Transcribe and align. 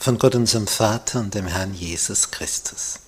von 0.00 0.18
Gott 0.18 0.34
unserem 0.34 0.66
Vater 0.66 1.20
und 1.20 1.34
dem 1.34 1.46
Herrn 1.46 1.74
Jesus 1.74 2.30
Christus. 2.30 3.00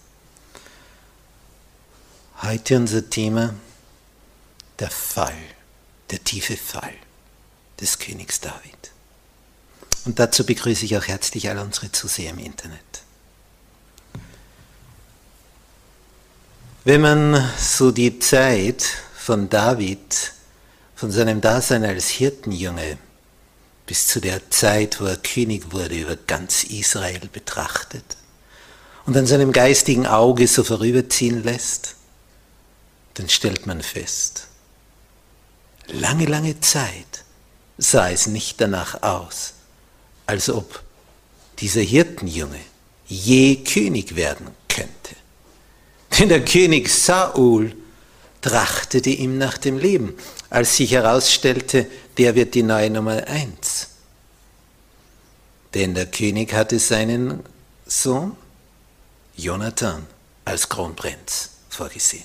Heute 2.43 2.77
unser 2.77 3.09
Thema 3.09 3.55
der 4.79 4.91
Fall, 4.91 5.39
der 6.11 6.23
tiefe 6.23 6.57
Fall 6.57 6.93
des 7.81 7.99
Königs 7.99 8.41
David. 8.41 8.93
Und 10.05 10.19
dazu 10.19 10.45
begrüße 10.45 10.85
ich 10.85 10.99
auch 10.99 11.07
herzlich 11.07 11.49
alle 11.49 11.63
unsere 11.63 11.91
Zuseher 11.91 12.31
im 12.31 12.39
Internet. 12.39 13.03
Wenn 16.85 17.01
man 17.01 17.51
so 17.59 17.91
die 17.91 18.19
Zeit 18.19 18.85
von 19.17 19.49
David, 19.49 20.35
von 20.95 21.11
seinem 21.11 21.41
Dasein 21.41 21.85
als 21.85 22.09
Hirtenjunge 22.09 22.99
bis 23.87 24.07
zu 24.07 24.21
der 24.21 24.51
Zeit, 24.51 25.01
wo 25.01 25.07
er 25.07 25.17
König 25.17 25.73
wurde 25.73 25.97
über 25.97 26.17
ganz 26.17 26.65
Israel 26.65 27.29
betrachtet 27.33 28.05
und 29.07 29.17
an 29.17 29.27
seinem 29.27 29.53
geistigen 29.53 30.07
Auge 30.07 30.47
so 30.47 30.65
vorüberziehen 30.65 31.43
lässt, 31.43 31.97
dann 33.15 33.29
stellt 33.29 33.67
man 33.67 33.83
fest, 33.83 34.47
lange, 35.89 36.27
lange 36.27 36.61
Zeit 36.61 37.25
sah 37.79 38.11
es 38.11 38.27
nicht 38.27 38.61
danach 38.61 39.03
aus, 39.03 39.55
als 40.27 40.49
ob 40.49 40.83
dieser 41.59 41.81
Hirtenjunge 41.83 42.61
je 43.07 43.57
König 43.57 44.17
werden 44.17 44.49
könnte. 44.69 45.17
Denn 46.19 46.29
der 46.29 46.45
König 46.45 46.89
Saul 46.89 47.75
trachtete 48.43 49.11
ihm 49.11 49.39
nach 49.39 49.57
dem 49.57 49.79
Leben, 49.79 50.15
als 50.51 50.77
sich 50.77 50.93
herausstellte, 50.93 51.87
der 52.19 52.35
wird 52.35 52.55
die 52.55 52.63
neue 52.63 52.91
Nummer 52.91 53.27
eins. 53.27 53.89
Denn 55.73 55.95
der 55.95 56.07
König 56.07 56.53
hatte 56.53 56.79
seinen 56.79 57.43
Sohn 57.87 58.37
Jonathan 59.37 60.07
als 60.45 60.69
Kronprinz 60.69 61.51
vorgesehen. 61.71 62.25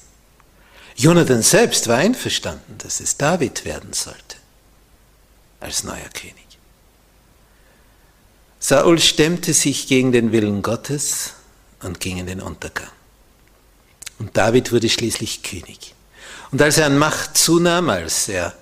Jonathan 0.95 1.43
selbst 1.43 1.87
war 1.87 1.97
einverstanden, 1.97 2.77
dass 2.79 2.99
es 2.99 3.15
David 3.15 3.63
werden 3.63 3.93
sollte 3.93 4.37
als 5.59 5.83
neuer 5.83 6.09
König. 6.13 6.35
Saul 8.59 8.99
stemmte 8.99 9.53
sich 9.53 9.87
gegen 9.87 10.11
den 10.11 10.31
Willen 10.31 10.63
Gottes 10.63 11.33
und 11.83 11.99
ging 11.99 12.17
in 12.17 12.25
den 12.25 12.41
Untergang. 12.41 12.89
Und 14.19 14.35
David 14.35 14.71
wurde 14.71 14.89
schließlich 14.89 15.43
König. 15.43 15.93
Und 16.51 16.61
als 16.61 16.77
er 16.77 16.85
an 16.85 16.97
Macht 16.97 17.37
zunahm, 17.37 17.89
als 17.89 18.29
er 18.29 18.53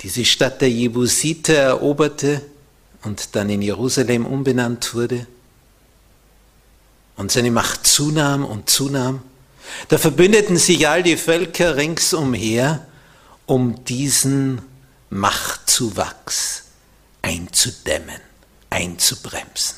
diese 0.00 0.24
Stadt 0.24 0.60
der 0.60 0.70
Jebusiter 0.70 1.54
eroberte 1.54 2.42
und 3.02 3.36
dann 3.36 3.50
in 3.50 3.62
Jerusalem 3.62 4.26
umbenannt 4.26 4.94
wurde 4.94 5.26
und 7.16 7.30
seine 7.30 7.50
Macht 7.50 7.86
zunahm 7.86 8.44
und 8.44 8.70
zunahm, 8.70 9.22
da 9.88 9.98
verbündeten 9.98 10.56
sich 10.56 10.88
all 10.88 11.02
die 11.02 11.16
Völker 11.16 11.76
ringsumher, 11.76 12.86
um 13.46 13.84
diesen 13.84 14.62
Machtzuwachs 15.10 16.64
einzudämmen, 17.22 18.20
einzubremsen. 18.70 19.76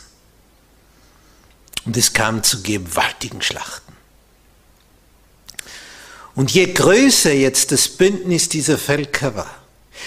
Und 1.84 1.96
es 1.96 2.12
kam 2.12 2.42
zu 2.42 2.62
gewaltigen 2.62 3.42
Schlachten. 3.42 3.91
Und 6.34 6.50
je 6.50 6.72
größer 6.72 7.32
jetzt 7.32 7.72
das 7.72 7.88
Bündnis 7.88 8.48
dieser 8.48 8.78
Völker 8.78 9.34
war, 9.34 9.62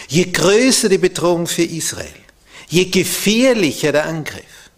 Je 0.07 0.31
größer 0.31 0.89
die 0.89 0.97
Bedrohung 0.97 1.47
für 1.47 1.63
Israel, 1.63 2.13
je 2.67 2.85
gefährlicher 2.85 3.91
der 3.91 4.05
Angriff, 4.05 4.69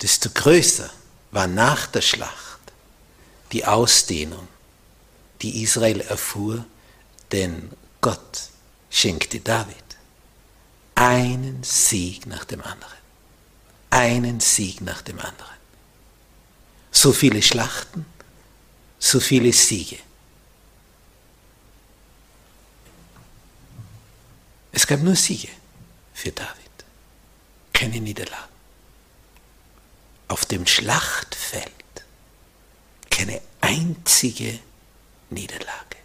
desto 0.00 0.30
größer 0.30 0.90
war 1.30 1.46
nach 1.46 1.86
der 1.86 2.02
Schlacht 2.02 2.60
die 3.52 3.64
Ausdehnung, 3.64 4.46
die 5.42 5.62
Israel 5.62 6.00
erfuhr, 6.00 6.64
denn 7.32 7.70
Gott 8.00 8.48
schenkte 8.90 9.40
David 9.40 9.76
einen 10.94 11.62
Sieg 11.62 12.26
nach 12.26 12.44
dem 12.44 12.62
anderen. 12.62 12.92
Einen 13.90 14.40
Sieg 14.40 14.80
nach 14.80 15.02
dem 15.02 15.18
anderen. 15.18 15.54
So 16.90 17.12
viele 17.12 17.42
Schlachten, 17.42 18.06
so 18.98 19.18
viele 19.18 19.52
Siege. 19.52 19.98
Es 24.76 24.88
gab 24.88 25.00
nur 25.02 25.14
Siege 25.14 25.48
für 26.12 26.32
David, 26.32 26.50
keine 27.72 28.00
Niederlagen. 28.00 28.52
Auf 30.26 30.44
dem 30.46 30.66
Schlachtfeld 30.66 31.70
keine 33.08 33.40
einzige 33.60 34.58
Niederlage. 35.30 35.96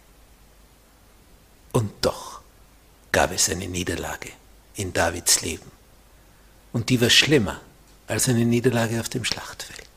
Und 1.72 1.92
doch 2.00 2.42
gab 3.10 3.32
es 3.32 3.50
eine 3.50 3.66
Niederlage 3.66 4.30
in 4.76 4.92
Davids 4.92 5.40
Leben. 5.40 5.70
Und 6.72 6.90
die 6.90 7.00
war 7.00 7.10
schlimmer 7.10 7.60
als 8.06 8.28
eine 8.28 8.44
Niederlage 8.44 9.00
auf 9.00 9.08
dem 9.08 9.24
Schlachtfeld. 9.24 9.88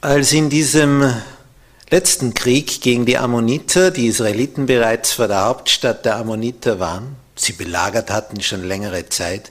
Als 0.00 0.32
in 0.32 0.50
diesem 0.50 1.20
letzten 1.90 2.34
Krieg 2.34 2.80
gegen 2.80 3.06
die 3.06 3.18
Ammoniter, 3.18 3.90
die 3.90 4.06
Israeliten 4.06 4.66
bereits 4.66 5.12
vor 5.12 5.28
der 5.28 5.44
Hauptstadt 5.44 6.04
der 6.04 6.16
Ammoniter 6.16 6.80
waren, 6.80 7.16
sie 7.36 7.52
belagert 7.52 8.10
hatten 8.10 8.40
schon 8.40 8.64
längere 8.64 9.08
Zeit, 9.08 9.50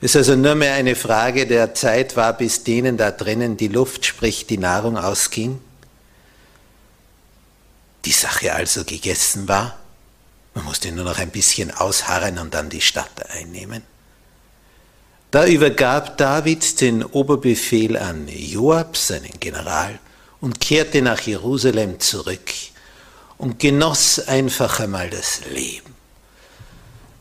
es 0.00 0.14
also 0.14 0.36
nur 0.36 0.54
mehr 0.54 0.74
eine 0.74 0.94
Frage 0.94 1.46
der 1.46 1.74
Zeit 1.74 2.14
war, 2.16 2.32
bis 2.32 2.62
denen 2.62 2.96
da 2.96 3.10
drinnen 3.10 3.56
die 3.56 3.68
Luft, 3.68 4.06
sprich 4.06 4.46
die 4.46 4.58
Nahrung 4.58 4.96
ausging. 4.96 5.60
Die 8.04 8.12
Sache 8.12 8.54
also 8.54 8.84
gegessen 8.84 9.48
war, 9.48 9.76
man 10.54 10.64
musste 10.64 10.92
nur 10.92 11.04
noch 11.04 11.18
ein 11.18 11.30
bisschen 11.30 11.72
ausharren 11.72 12.38
und 12.38 12.54
dann 12.54 12.70
die 12.70 12.80
Stadt 12.80 13.30
einnehmen. 13.30 13.82
Da 15.30 15.46
übergab 15.46 16.16
David 16.16 16.80
den 16.80 17.04
Oberbefehl 17.04 17.96
an 17.96 18.28
Joab, 18.28 18.96
seinen 18.96 19.38
General, 19.40 19.98
und 20.40 20.60
kehrte 20.60 21.02
nach 21.02 21.20
Jerusalem 21.20 22.00
zurück 22.00 22.50
und 23.38 23.58
genoss 23.58 24.18
einfach 24.20 24.80
einmal 24.80 25.10
das 25.10 25.40
Leben. 25.52 25.94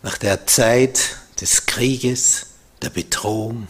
Nach 0.03 0.17
der 0.17 0.45
Zeit 0.47 1.17
des 1.41 1.65
Krieges, 1.65 2.47
der 2.81 2.89
Bedrohung, 2.89 3.67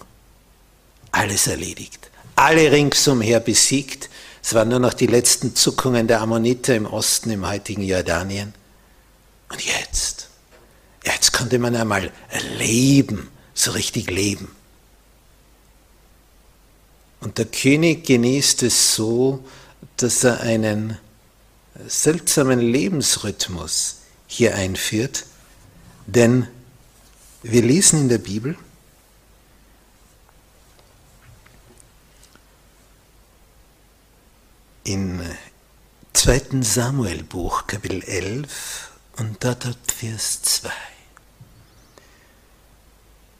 alles 1.11 1.47
erledigt. 1.47 2.09
Alle 2.35 2.71
ringsumher 2.71 3.39
besiegt. 3.39 4.09
Es 4.43 4.53
waren 4.53 4.69
nur 4.69 4.79
noch 4.79 4.93
die 4.93 5.07
letzten 5.07 5.55
Zuckungen 5.55 6.07
der 6.07 6.21
Ammoniter 6.21 6.75
im 6.75 6.85
Osten, 6.85 7.31
im 7.31 7.47
heutigen 7.47 7.83
Jordanien. 7.83 8.53
Und 9.49 9.61
jetzt, 9.61 10.29
jetzt 11.03 11.33
konnte 11.33 11.57
man 11.57 11.75
einmal 11.75 12.11
leben, 12.57 13.29
so 13.53 13.71
richtig 13.71 14.09
leben. 14.11 14.56
Und 17.27 17.37
der 17.39 17.45
König 17.47 18.05
genießt 18.05 18.63
es 18.63 18.95
so, 18.95 19.43
dass 19.97 20.23
er 20.23 20.39
einen 20.39 20.97
seltsamen 21.85 22.61
Lebensrhythmus 22.61 23.97
hier 24.27 24.55
einführt, 24.55 25.25
denn 26.05 26.47
wir 27.43 27.61
lesen 27.63 27.99
in 27.99 28.07
der 28.07 28.19
Bibel, 28.19 28.57
im 34.85 35.19
2. 36.13 36.61
Samuelbuch, 36.61 37.67
Kapitel 37.67 38.03
11 38.03 38.91
und 39.17 39.43
dort 39.43 39.67
Vers 39.91 40.43
2. 40.43 40.69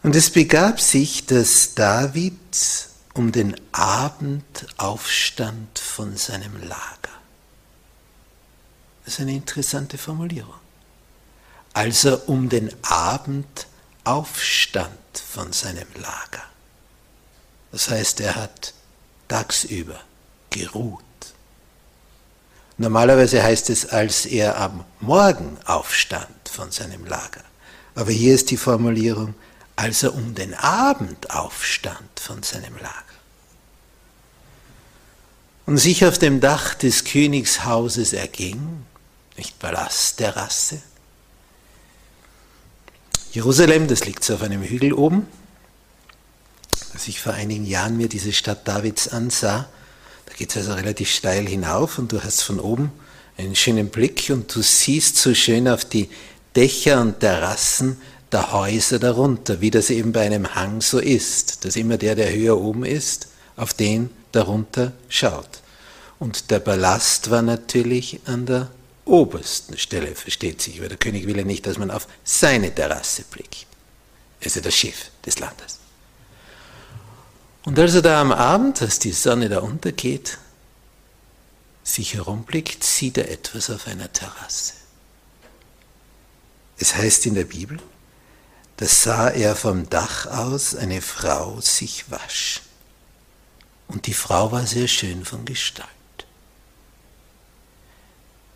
Und 0.04 0.14
es 0.14 0.30
begab 0.30 0.82
sich, 0.82 1.26
dass 1.26 1.74
David 1.74 2.34
um 3.18 3.32
den 3.32 3.56
Abend 3.72 4.68
aufstand 4.78 5.80
von 5.80 6.16
seinem 6.18 6.62
Lager. 6.62 7.18
Das 9.04 9.16
ist 9.16 9.20
eine 9.22 9.34
interessante 9.34 9.98
Formulierung. 9.98 10.54
Als 11.74 12.06
er 12.06 12.30
um 12.30 12.48
den 12.48 12.72
Abend 12.84 13.68
aufstand 14.04 14.92
von 15.14 15.52
seinem 15.52 15.88
Lager. 15.96 16.44
Das 17.72 17.90
heißt, 17.90 18.22
er 18.22 18.36
hat 18.36 18.74
tagsüber 19.28 20.00
geruht. 20.50 21.04
Normalerweise 22.78 23.42
heißt 23.42 23.70
es, 23.72 23.88
als 23.88 24.26
er 24.26 24.58
am 24.60 24.86
Morgen 25.00 25.58
aufstand 25.66 26.50
von 26.50 26.72
seinem 26.72 27.06
Lager. 27.06 27.44
Aber 27.96 28.12
hier 28.12 28.36
ist 28.36 28.52
die 28.52 28.58
Formulierung, 28.58 29.34
als 29.76 30.04
er 30.04 30.14
um 30.14 30.36
den 30.36 30.54
Abend 30.54 31.32
aufstand 31.32 32.20
von 32.20 32.44
seinem 32.44 32.76
Lager. 32.78 33.07
Und 35.68 35.78
sich 35.78 36.06
auf 36.06 36.18
dem 36.18 36.40
Dach 36.40 36.76
des 36.76 37.04
Königshauses 37.04 38.14
erging, 38.14 38.86
nicht 39.36 39.60
Palast, 39.60 40.18
Terrasse. 40.18 40.82
Jerusalem, 43.34 43.90
das 43.90 44.06
liegt 44.06 44.24
so 44.24 44.36
auf 44.36 44.44
einem 44.44 44.64
Hügel 44.64 44.94
oben. 44.94 45.28
Als 46.94 47.10
ich 47.10 47.20
vor 47.20 47.34
einigen 47.34 47.66
Jahren 47.66 47.98
mir 47.98 48.08
diese 48.08 48.32
Stadt 48.32 48.66
Davids 48.66 49.10
ansah, 49.10 49.68
da 50.26 50.34
geht 50.36 50.52
es 50.52 50.56
also 50.56 50.74
relativ 50.74 51.12
steil 51.12 51.46
hinauf 51.46 52.00
und 52.00 52.14
du 52.14 52.24
hast 52.24 52.44
von 52.44 52.62
oben 52.62 52.94
einen 53.38 53.54
schönen 53.54 53.90
Blick 53.90 54.30
und 54.30 54.56
du 54.56 54.62
siehst 54.62 55.18
so 55.18 55.36
schön 55.36 55.68
auf 55.68 55.84
die 55.84 56.10
Dächer 56.56 57.02
und 57.02 57.20
Terrassen 57.20 58.02
der 58.32 58.54
Häuser 58.54 59.00
darunter, 59.00 59.60
wie 59.60 59.70
das 59.70 59.90
eben 59.90 60.14
bei 60.14 60.26
einem 60.26 60.56
Hang 60.56 60.80
so 60.80 61.00
ist, 61.00 61.66
dass 61.66 61.76
immer 61.76 61.98
der, 61.98 62.16
der 62.16 62.34
höher 62.34 62.58
oben 62.58 62.86
ist, 62.86 63.28
auf 63.58 63.74
den 63.74 64.10
darunter 64.32 64.94
schaut. 65.10 65.62
Und 66.20 66.52
der 66.52 66.60
Ballast 66.60 67.30
war 67.30 67.42
natürlich 67.42 68.22
an 68.26 68.46
der 68.46 68.70
obersten 69.06 69.78
Stelle, 69.78 70.16
versteht 70.16 70.62
sich, 70.62 70.82
weil 70.82 70.90
der 70.90 70.98
König 70.98 71.28
will 71.28 71.38
ja 71.38 71.44
nicht, 71.44 71.66
dass 71.66 71.78
man 71.78 71.92
auf 71.92 72.08
seine 72.24 72.74
Terrasse 72.74 73.24
blickt. 73.30 73.66
Ist 74.40 74.56
ja 74.56 74.62
das 74.62 74.76
Schiff 74.76 75.12
des 75.26 75.40
Landes. 75.40 75.80
Und 77.66 77.78
als 77.80 77.96
er 77.96 78.02
da 78.02 78.22
am 78.22 78.32
Abend, 78.32 78.82
als 78.82 79.00
die 79.00 79.12
Sonne 79.12 79.50
da 79.50 79.60
untergeht, 79.60 80.38
sich 81.84 82.14
herumblickt, 82.14 82.84
sieht 82.84 83.18
er 83.18 83.32
etwas 83.32 83.70
auf 83.70 83.88
einer 83.88 84.12
Terrasse. 84.12 84.74
Es 86.78 86.96
heißt 86.96 87.26
in 87.26 87.36
der 87.36 87.46
Bibel, 87.46 87.80
da 88.78 88.86
sah 88.86 89.30
er 89.30 89.56
vom 89.56 89.90
Dach 89.90 90.28
aus 90.28 90.76
eine 90.76 91.02
Frau 91.02 91.60
sich 91.62 92.10
wasch. 92.12 92.62
Und 93.88 94.08
die 94.08 94.14
Frau 94.14 94.52
war 94.52 94.66
sehr 94.66 94.88
schön 94.88 95.24
von 95.24 95.46
Gestalt. 95.46 95.88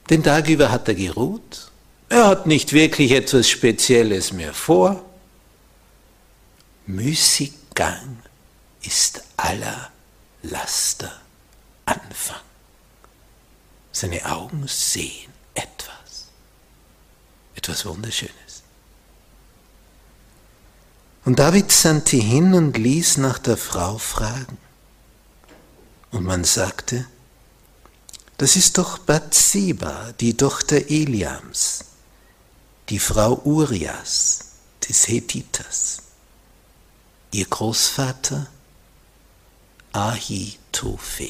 Den 0.10 0.24
Tag 0.24 0.50
über 0.50 0.72
hat 0.72 0.88
er 0.88 0.95
geruht. 0.95 1.72
Er 2.10 2.28
hat 2.28 2.45
nicht 2.45 2.74
wirklich 2.74 3.12
etwas 3.12 3.50
Spezielles 3.50 4.33
mehr 4.33 4.54
vor. 4.54 5.06
Müßiggang 6.86 8.18
ist 8.81 9.24
aller 9.38 9.92
Laster 10.44 11.22
Anfang. 11.86 12.42
Seine 13.92 14.25
Augen 14.25 14.68
sehen 14.68 15.31
etwas, 15.54 16.28
etwas 17.56 17.86
Wunderschönes. 17.86 18.63
Und 21.24 21.39
David 21.39 21.72
sandte 21.72 22.18
hin 22.18 22.54
und 22.54 22.78
ließ 22.78 23.18
nach 23.18 23.38
der 23.38 23.57
Frau 23.57 23.98
fragen. 23.98 24.57
Und 26.12 26.25
man 26.25 26.44
sagte, 26.44 27.06
das 28.38 28.56
ist 28.56 28.78
doch 28.78 28.98
Bathseba, 28.98 30.13
die 30.19 30.36
Tochter 30.36 30.90
Eliams, 30.90 31.86
die 32.90 33.00
Frau 33.00 33.40
Urias 33.46 34.40
des 34.88 35.08
Hethiters. 35.08 36.00
Ihr 37.31 37.46
Großvater 37.46 38.48
Ahitophel, 39.94 41.30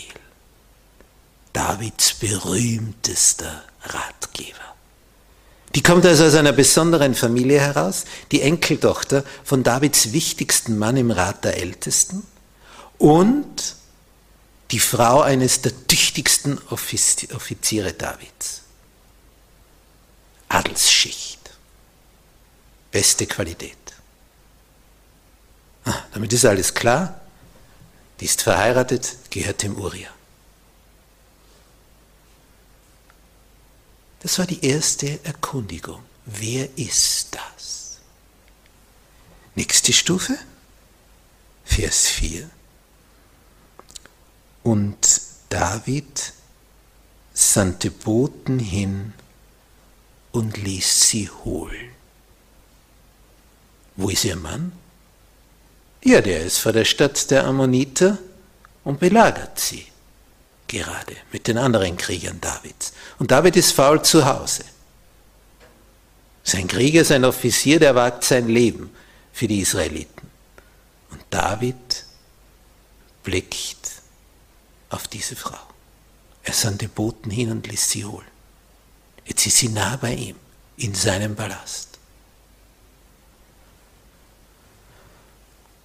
Davids 1.53 2.13
berühmtester 2.15 3.63
Ratgeber. 3.83 4.75
Die 5.75 5.83
kommt 5.83 6.05
also 6.05 6.25
aus 6.25 6.35
einer 6.35 6.53
besonderen 6.53 7.13
Familie 7.13 7.59
heraus, 7.59 8.05
die 8.31 8.41
Enkeltochter 8.41 9.23
von 9.43 9.63
Davids 9.63 10.11
wichtigsten 10.11 10.77
Mann 10.77 10.97
im 10.97 11.11
Rat 11.11 11.43
der 11.43 11.57
Ältesten 11.57 12.25
und 12.97 13.75
die 14.71 14.79
Frau 14.79 15.21
eines 15.21 15.61
der 15.61 15.87
tüchtigsten 15.87 16.57
Offiziere 16.69 17.93
Davids. 17.93 18.61
Adelsschicht. 20.47 21.39
Beste 22.91 23.25
Qualität. 23.25 23.77
Ah, 25.85 26.03
damit 26.13 26.31
ist 26.33 26.45
alles 26.45 26.73
klar. 26.73 27.19
Die 28.19 28.25
ist 28.25 28.41
verheiratet, 28.41 29.17
gehört 29.29 29.63
dem 29.63 29.75
Uriah. 29.77 30.13
Das 34.21 34.37
war 34.37 34.45
die 34.45 34.63
erste 34.63 35.19
Erkundigung. 35.25 36.03
Wer 36.25 36.77
ist 36.77 37.29
das? 37.31 37.97
Nächste 39.55 39.91
Stufe, 39.91 40.37
Vers 41.65 42.07
4. 42.07 42.49
Und 44.63 45.21
David 45.49 46.33
sandte 47.33 47.91
Boten 47.91 48.59
hin 48.59 49.13
und 50.31 50.57
ließ 50.57 51.09
sie 51.09 51.29
holen. 51.43 51.91
Wo 53.95 54.09
ist 54.09 54.23
ihr 54.23 54.35
Mann? 54.35 54.71
Ja, 56.03 56.21
der 56.21 56.41
ist 56.41 56.57
vor 56.57 56.71
der 56.71 56.85
Stadt 56.85 57.29
der 57.29 57.45
Ammoniter 57.45 58.17
und 58.83 58.99
belagert 58.99 59.59
sie 59.59 59.85
gerade 60.67 61.15
mit 61.31 61.47
den 61.47 61.57
anderen 61.57 61.97
Kriegern 61.97 62.39
Davids. 62.39 62.93
Und 63.19 63.31
David 63.31 63.55
ist 63.57 63.73
faul 63.73 64.01
zu 64.01 64.25
Hause. 64.25 64.63
Sein 66.43 66.67
Krieger, 66.67 67.05
sein 67.05 67.25
Offizier, 67.25 67.79
der 67.79 67.93
wagt 67.93 68.23
sein 68.23 68.47
Leben 68.47 68.89
für 69.33 69.47
die 69.47 69.59
Israeliten. 69.59 70.29
Und 71.11 71.21
David 71.29 72.05
blickt 73.23 74.00
auf 74.91 75.07
diese 75.07 75.35
Frau. 75.35 75.59
Er 76.43 76.53
sandte 76.53 76.87
Boten 76.87 77.31
hin 77.31 77.51
und 77.51 77.67
ließ 77.67 77.89
sie 77.89 78.05
holen. 78.05 78.27
Jetzt 79.25 79.45
ist 79.45 79.57
sie 79.57 79.69
nah 79.69 79.95
bei 79.97 80.13
ihm, 80.13 80.35
in 80.77 80.93
seinem 80.93 81.35
Palast. 81.35 81.99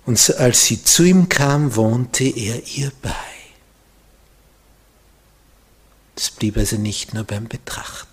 Und 0.06 0.36
als 0.36 0.64
sie 0.64 0.82
zu 0.82 1.02
ihm 1.02 1.28
kam, 1.28 1.75
wohnte 1.75 2.25
er 2.25 2.64
ihr 2.68 2.92
bei. 3.02 3.14
Es 6.14 6.30
blieb 6.30 6.56
also 6.56 6.76
nicht 6.76 7.12
nur 7.12 7.25
beim 7.25 7.48
Betrachten. 7.48 8.06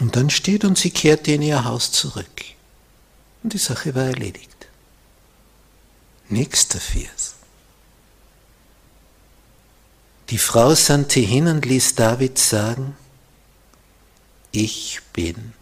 Und 0.00 0.14
dann 0.16 0.30
steht 0.30 0.64
und 0.64 0.78
sie 0.78 0.90
kehrte 0.90 1.32
in 1.32 1.42
ihr 1.42 1.64
Haus 1.64 1.90
zurück. 1.90 2.44
Und 3.42 3.52
die 3.52 3.58
Sache 3.58 3.94
war 3.94 4.04
erledigt. 4.04 4.68
Nächster 6.28 6.80
Vers. 6.80 7.37
Die 10.30 10.38
Frau 10.38 10.74
sandte 10.74 11.20
hin 11.20 11.46
und 11.48 11.64
ließ 11.64 11.94
David 11.94 12.38
sagen, 12.38 12.96
ich 14.52 15.00
bin 15.12 15.54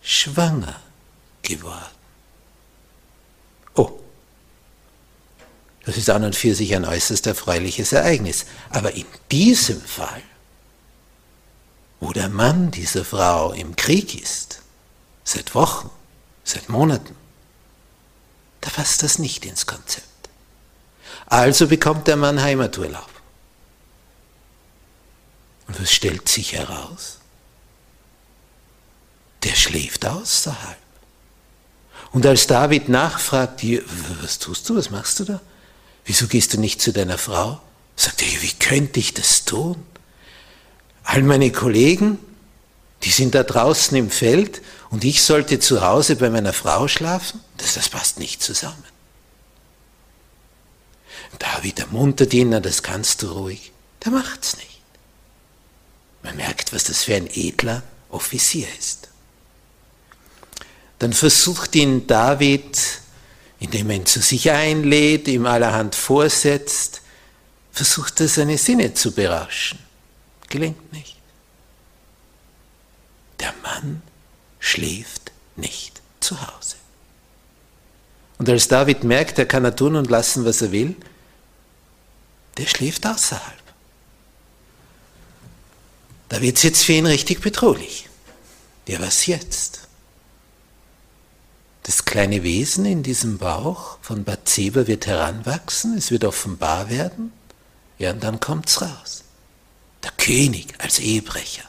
schwanger 0.00 0.80
geworden. 1.42 1.94
Oh, 3.74 3.98
Das 5.84 5.96
ist 5.96 6.08
an 6.08 6.24
und 6.24 6.36
für 6.36 6.54
sich 6.54 6.74
ein 6.74 6.84
äußerst 6.84 7.26
erfreuliches 7.26 7.92
Ereignis. 7.92 8.46
Aber 8.70 8.92
in 8.92 9.06
diesem 9.30 9.80
Fall, 9.80 10.22
wo 12.00 12.12
der 12.12 12.28
Mann 12.28 12.70
dieser 12.70 13.04
Frau 13.04 13.52
im 13.52 13.74
Krieg 13.76 14.20
ist, 14.20 14.60
seit 15.24 15.54
Wochen, 15.54 15.90
seit 16.44 16.68
Monaten, 16.68 17.16
da 18.60 18.70
passt 18.70 19.02
das 19.02 19.18
nicht 19.18 19.44
ins 19.44 19.66
Konzept. 19.66 20.06
Also 21.26 21.66
bekommt 21.66 22.06
der 22.06 22.16
Mann 22.16 22.40
Heimaturlaub. 22.40 23.13
Und 25.66 25.80
was 25.80 25.92
stellt 25.92 26.28
sich 26.28 26.52
heraus? 26.52 27.18
Der 29.42 29.54
schläft 29.54 30.06
außerhalb. 30.06 30.78
Und 32.12 32.26
als 32.26 32.46
David 32.46 32.88
nachfragt, 32.88 33.62
was 34.22 34.38
tust 34.38 34.68
du, 34.68 34.76
was 34.76 34.90
machst 34.90 35.20
du 35.20 35.24
da? 35.24 35.40
Wieso 36.04 36.26
gehst 36.26 36.54
du 36.54 36.60
nicht 36.60 36.80
zu 36.80 36.92
deiner 36.92 37.18
Frau? 37.18 37.60
Sagt 37.96 38.22
er, 38.22 38.42
wie 38.42 38.52
könnte 38.52 39.00
ich 39.00 39.14
das 39.14 39.44
tun? 39.44 39.84
All 41.02 41.22
meine 41.22 41.50
Kollegen, 41.50 42.18
die 43.02 43.10
sind 43.10 43.34
da 43.34 43.42
draußen 43.42 43.96
im 43.96 44.10
Feld 44.10 44.62
und 44.90 45.04
ich 45.04 45.22
sollte 45.22 45.58
zu 45.60 45.82
Hause 45.82 46.16
bei 46.16 46.30
meiner 46.30 46.52
Frau 46.52 46.88
schlafen? 46.88 47.40
Das, 47.56 47.74
das 47.74 47.88
passt 47.88 48.18
nicht 48.18 48.42
zusammen. 48.42 48.84
David 51.38 51.80
ermuntert 51.80 52.32
ihn, 52.32 52.50
das 52.62 52.82
kannst 52.82 53.22
du 53.22 53.32
ruhig. 53.32 53.72
Der 54.04 54.12
macht's 54.12 54.56
nicht. 54.56 54.73
Man 56.24 56.36
merkt, 56.36 56.72
was 56.72 56.84
das 56.84 57.04
für 57.04 57.14
ein 57.14 57.28
edler 57.28 57.82
Offizier 58.10 58.66
ist. 58.78 59.08
Dann 60.98 61.12
versucht 61.12 61.76
ihn 61.76 62.06
David, 62.06 62.78
indem 63.60 63.90
er 63.90 63.96
ihn 63.96 64.06
zu 64.06 64.20
sich 64.20 64.50
einlädt, 64.50 65.28
ihm 65.28 65.46
allerhand 65.46 65.94
vorsetzt, 65.94 67.02
versucht 67.72 68.20
er 68.20 68.28
seine 68.28 68.56
Sinne 68.56 68.94
zu 68.94 69.12
berauschen. 69.12 69.78
Gelingt 70.48 70.92
nicht. 70.92 71.16
Der 73.40 73.52
Mann 73.62 74.02
schläft 74.58 75.32
nicht 75.56 76.00
zu 76.20 76.40
Hause. 76.40 76.76
Und 78.38 78.48
als 78.48 78.68
David 78.68 79.04
merkt, 79.04 79.38
er 79.38 79.46
kann 79.46 79.64
er 79.64 79.76
tun 79.76 79.96
und 79.96 80.08
lassen, 80.08 80.44
was 80.44 80.62
er 80.62 80.72
will, 80.72 80.96
der 82.56 82.66
schläft 82.66 83.06
außerhalb. 83.06 83.63
Da 86.34 86.40
wird 86.40 86.56
es 86.56 86.64
jetzt 86.64 86.82
für 86.82 86.94
ihn 86.94 87.06
richtig 87.06 87.42
bedrohlich. 87.42 88.08
Ja, 88.88 88.98
was 88.98 89.26
jetzt? 89.26 89.86
Das 91.84 92.06
kleine 92.06 92.42
Wesen 92.42 92.86
in 92.86 93.04
diesem 93.04 93.38
Bauch 93.38 93.98
von 94.02 94.24
Bathseba 94.24 94.88
wird 94.88 95.06
heranwachsen, 95.06 95.96
es 95.96 96.10
wird 96.10 96.24
offenbar 96.24 96.90
werden, 96.90 97.32
ja, 98.00 98.10
und 98.10 98.24
dann 98.24 98.40
kommt's 98.40 98.82
raus. 98.82 99.22
Der 100.02 100.10
König 100.10 100.74
als 100.78 100.98
Ehebrecher. 100.98 101.62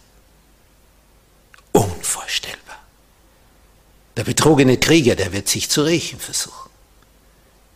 Unvorstellbar. 1.72 2.80
Der 4.18 4.24
betrogene 4.24 4.80
Krieger, 4.80 5.16
der 5.16 5.32
wird 5.32 5.48
sich 5.48 5.70
zu 5.70 5.84
rächen 5.84 6.20
versuchen. 6.20 6.72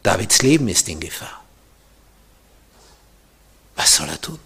Davids 0.02 0.42
Leben 0.42 0.68
ist 0.68 0.90
in 0.90 1.00
Gefahr. 1.00 1.44
Was 3.76 3.96
soll 3.96 4.10
er 4.10 4.20
tun? 4.20 4.40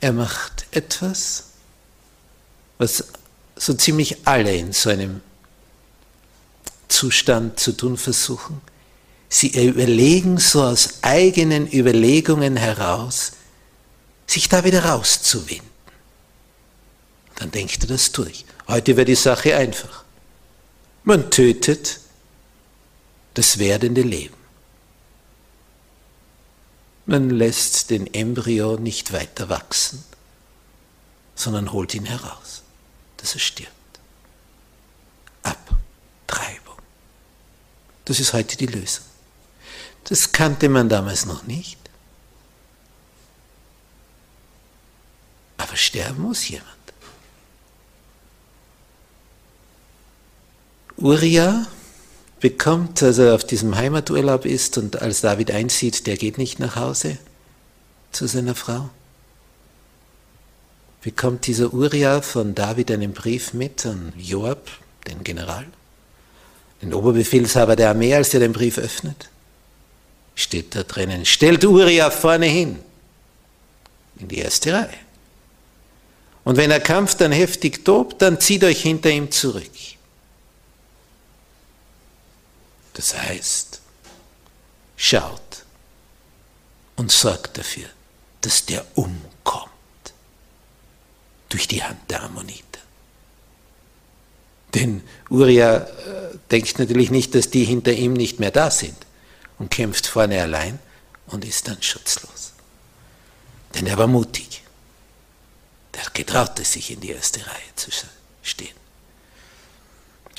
Er 0.00 0.12
macht 0.12 0.66
etwas, 0.70 1.44
was 2.78 3.04
so 3.56 3.74
ziemlich 3.74 4.26
alle 4.26 4.54
in 4.56 4.72
so 4.72 4.88
einem 4.90 5.20
Zustand 6.88 7.60
zu 7.60 7.72
tun 7.72 7.96
versuchen. 7.96 8.60
Sie 9.28 9.48
überlegen 9.48 10.38
so 10.38 10.62
aus 10.62 11.02
eigenen 11.02 11.70
Überlegungen 11.70 12.56
heraus, 12.56 13.32
sich 14.26 14.48
da 14.48 14.64
wieder 14.64 14.84
rauszuwinden. 14.84 15.68
Dann 17.36 17.50
denkt 17.50 17.82
er 17.82 17.88
das 17.88 18.10
durch. 18.12 18.44
Heute 18.66 18.96
wäre 18.96 19.04
die 19.04 19.14
Sache 19.14 19.56
einfach. 19.56 20.04
Man 21.04 21.30
tötet 21.30 22.00
das 23.34 23.58
werdende 23.58 24.02
Leben. 24.02 24.39
Man 27.10 27.28
lässt 27.28 27.90
den 27.90 28.06
Embryo 28.14 28.76
nicht 28.76 29.12
weiter 29.12 29.48
wachsen, 29.48 30.04
sondern 31.34 31.72
holt 31.72 31.92
ihn 31.92 32.04
heraus, 32.04 32.62
dass 33.16 33.34
er 33.34 33.40
stirbt. 33.40 33.72
Abtreibung. 35.42 36.76
Das 38.04 38.20
ist 38.20 38.32
heute 38.32 38.56
die 38.56 38.66
Lösung. 38.66 39.04
Das 40.04 40.30
kannte 40.30 40.68
man 40.68 40.88
damals 40.88 41.26
noch 41.26 41.42
nicht. 41.42 41.80
Aber 45.56 45.74
sterben 45.74 46.22
muss 46.22 46.48
jemand. 46.48 46.68
Uriah 50.96 51.66
bekommt, 52.40 53.02
als 53.02 53.18
er 53.18 53.34
auf 53.34 53.44
diesem 53.44 53.76
Heimaturlaub 53.76 54.46
ist 54.46 54.78
und 54.78 55.00
als 55.00 55.20
David 55.20 55.50
einzieht, 55.50 56.06
der 56.06 56.16
geht 56.16 56.38
nicht 56.38 56.58
nach 56.58 56.76
Hause 56.76 57.18
zu 58.12 58.26
seiner 58.26 58.54
Frau, 58.54 58.88
bekommt 61.02 61.46
dieser 61.46 61.72
Uriah 61.72 62.22
von 62.22 62.54
David 62.54 62.90
einen 62.90 63.12
Brief 63.12 63.52
mit 63.52 63.86
an 63.86 64.12
Joab, 64.16 64.70
den 65.06 65.22
General, 65.22 65.66
den 66.82 66.94
Oberbefehlshaber 66.94 67.76
der 67.76 67.90
Armee, 67.90 68.14
als 68.14 68.34
er 68.34 68.40
den 68.40 68.52
Brief 68.52 68.78
öffnet. 68.78 69.28
Steht 70.34 70.74
da 70.74 70.82
drinnen, 70.82 71.26
stellt 71.26 71.64
Uriah 71.64 72.10
vorne 72.10 72.46
hin, 72.46 72.78
in 74.18 74.28
die 74.28 74.38
erste 74.38 74.72
Reihe. 74.72 74.88
Und 76.42 76.56
wenn 76.56 76.70
der 76.70 76.80
Kampf 76.80 77.14
dann 77.16 77.32
heftig 77.32 77.84
tobt, 77.84 78.22
dann 78.22 78.40
zieht 78.40 78.64
euch 78.64 78.80
hinter 78.80 79.10
ihm 79.10 79.30
zurück. 79.30 79.70
Das 83.00 83.16
heißt, 83.16 83.80
schaut 84.94 85.64
und 86.96 87.10
sorgt 87.10 87.56
dafür, 87.56 87.88
dass 88.42 88.66
der 88.66 88.84
umkommt 88.94 89.70
durch 91.48 91.66
die 91.66 91.82
Hand 91.82 92.10
der 92.10 92.22
Ammoniter. 92.24 92.80
Denn 94.74 95.02
Uriah 95.30 95.76
äh, 95.76 96.36
denkt 96.50 96.78
natürlich 96.78 97.10
nicht, 97.10 97.34
dass 97.34 97.48
die 97.48 97.64
hinter 97.64 97.90
ihm 97.90 98.12
nicht 98.12 98.38
mehr 98.38 98.50
da 98.50 98.70
sind 98.70 98.98
und 99.58 99.70
kämpft 99.70 100.06
vorne 100.06 100.42
allein 100.42 100.78
und 101.28 101.46
ist 101.46 101.68
dann 101.68 101.80
schutzlos. 101.82 102.52
Denn 103.74 103.86
er 103.86 103.96
war 103.96 104.08
mutig. 104.08 104.62
Der 105.94 106.04
getraute 106.12 106.66
sich 106.66 106.90
in 106.90 107.00
die 107.00 107.12
erste 107.12 107.40
Reihe 107.46 107.74
zu 107.76 107.90
stehen. 108.42 108.76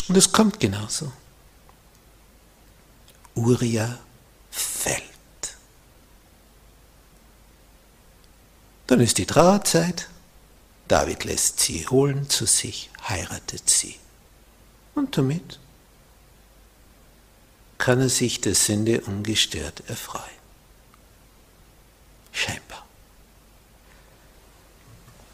Und 0.07 0.15
es 0.15 0.31
kommt 0.31 0.59
genauso. 0.59 1.11
Uriah 3.35 3.99
fällt. 4.49 5.03
Dann 8.87 8.99
ist 8.99 9.17
die 9.17 9.25
Trauerzeit. 9.25 10.09
David 10.87 11.23
lässt 11.23 11.61
sie 11.61 11.87
holen 11.87 12.29
zu 12.29 12.45
sich, 12.45 12.89
heiratet 13.07 13.69
sie. 13.69 13.95
Und 14.93 15.17
damit 15.17 15.59
kann 17.77 18.01
er 18.01 18.09
sich 18.09 18.41
der 18.41 18.53
Sünde 18.53 19.01
ungestört 19.01 19.83
erfreuen. 19.87 20.23
Scheinbar. 22.33 22.85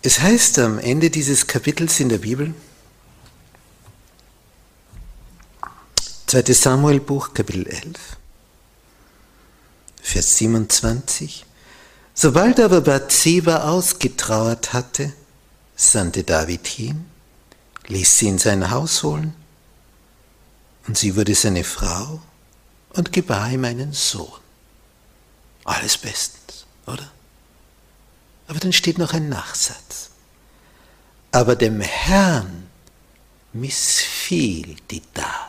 Es 0.01 0.21
heißt 0.21 0.59
am 0.59 0.79
Ende 0.79 1.09
dieses 1.09 1.47
Kapitels 1.47 1.99
in 1.99 2.09
der 2.09 2.19
Bibel, 2.19 2.53
2. 6.27 6.43
Samuel 6.53 6.99
Buch, 6.99 7.33
Kapitel 7.33 7.65
11, 7.65 8.17
Vers 10.01 10.37
27. 10.39 11.45
Sobald 12.13 12.59
aber 12.59 12.81
Bathseba 12.81 13.69
ausgetrauert 13.69 14.73
hatte, 14.73 15.13
sandte 15.77 16.25
David 16.25 16.67
hin, 16.67 17.05
ließ 17.85 18.17
sie 18.17 18.27
in 18.27 18.39
sein 18.39 18.71
Haus 18.71 19.03
holen, 19.03 19.35
und 20.85 20.97
sie 20.97 21.15
wurde 21.15 21.33
seine 21.33 21.63
Frau 21.63 22.21
und 22.89 23.13
gebar 23.13 23.49
ihm 23.49 23.63
einen 23.63 23.93
Sohn. 23.93 24.41
Alles 25.63 25.97
bestens, 25.97 26.65
oder? 26.87 27.09
Aber 28.49 28.59
dann 28.59 28.73
steht 28.73 28.97
noch 28.97 29.13
ein 29.13 29.29
Nachsatz. 29.29 30.09
Aber 31.31 31.55
dem 31.55 31.79
Herrn 31.79 32.67
missfiel 33.53 34.75
die 34.91 35.01
Tat 35.13 35.46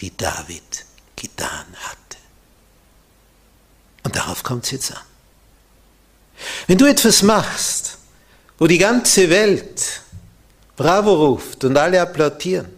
die 0.00 0.16
David 0.16 0.84
getan 1.16 1.66
hatte. 1.80 2.18
Und 4.04 4.16
darauf 4.16 4.42
kommt 4.42 4.64
es 4.64 4.70
jetzt 4.70 4.92
an. 4.92 5.02
Wenn 6.66 6.78
du 6.78 6.86
etwas 6.86 7.22
machst, 7.22 7.98
wo 8.58 8.66
die 8.66 8.78
ganze 8.78 9.28
Welt 9.30 10.02
Bravo 10.76 11.14
ruft 11.14 11.64
und 11.64 11.76
alle 11.76 12.00
applaudieren, 12.00 12.68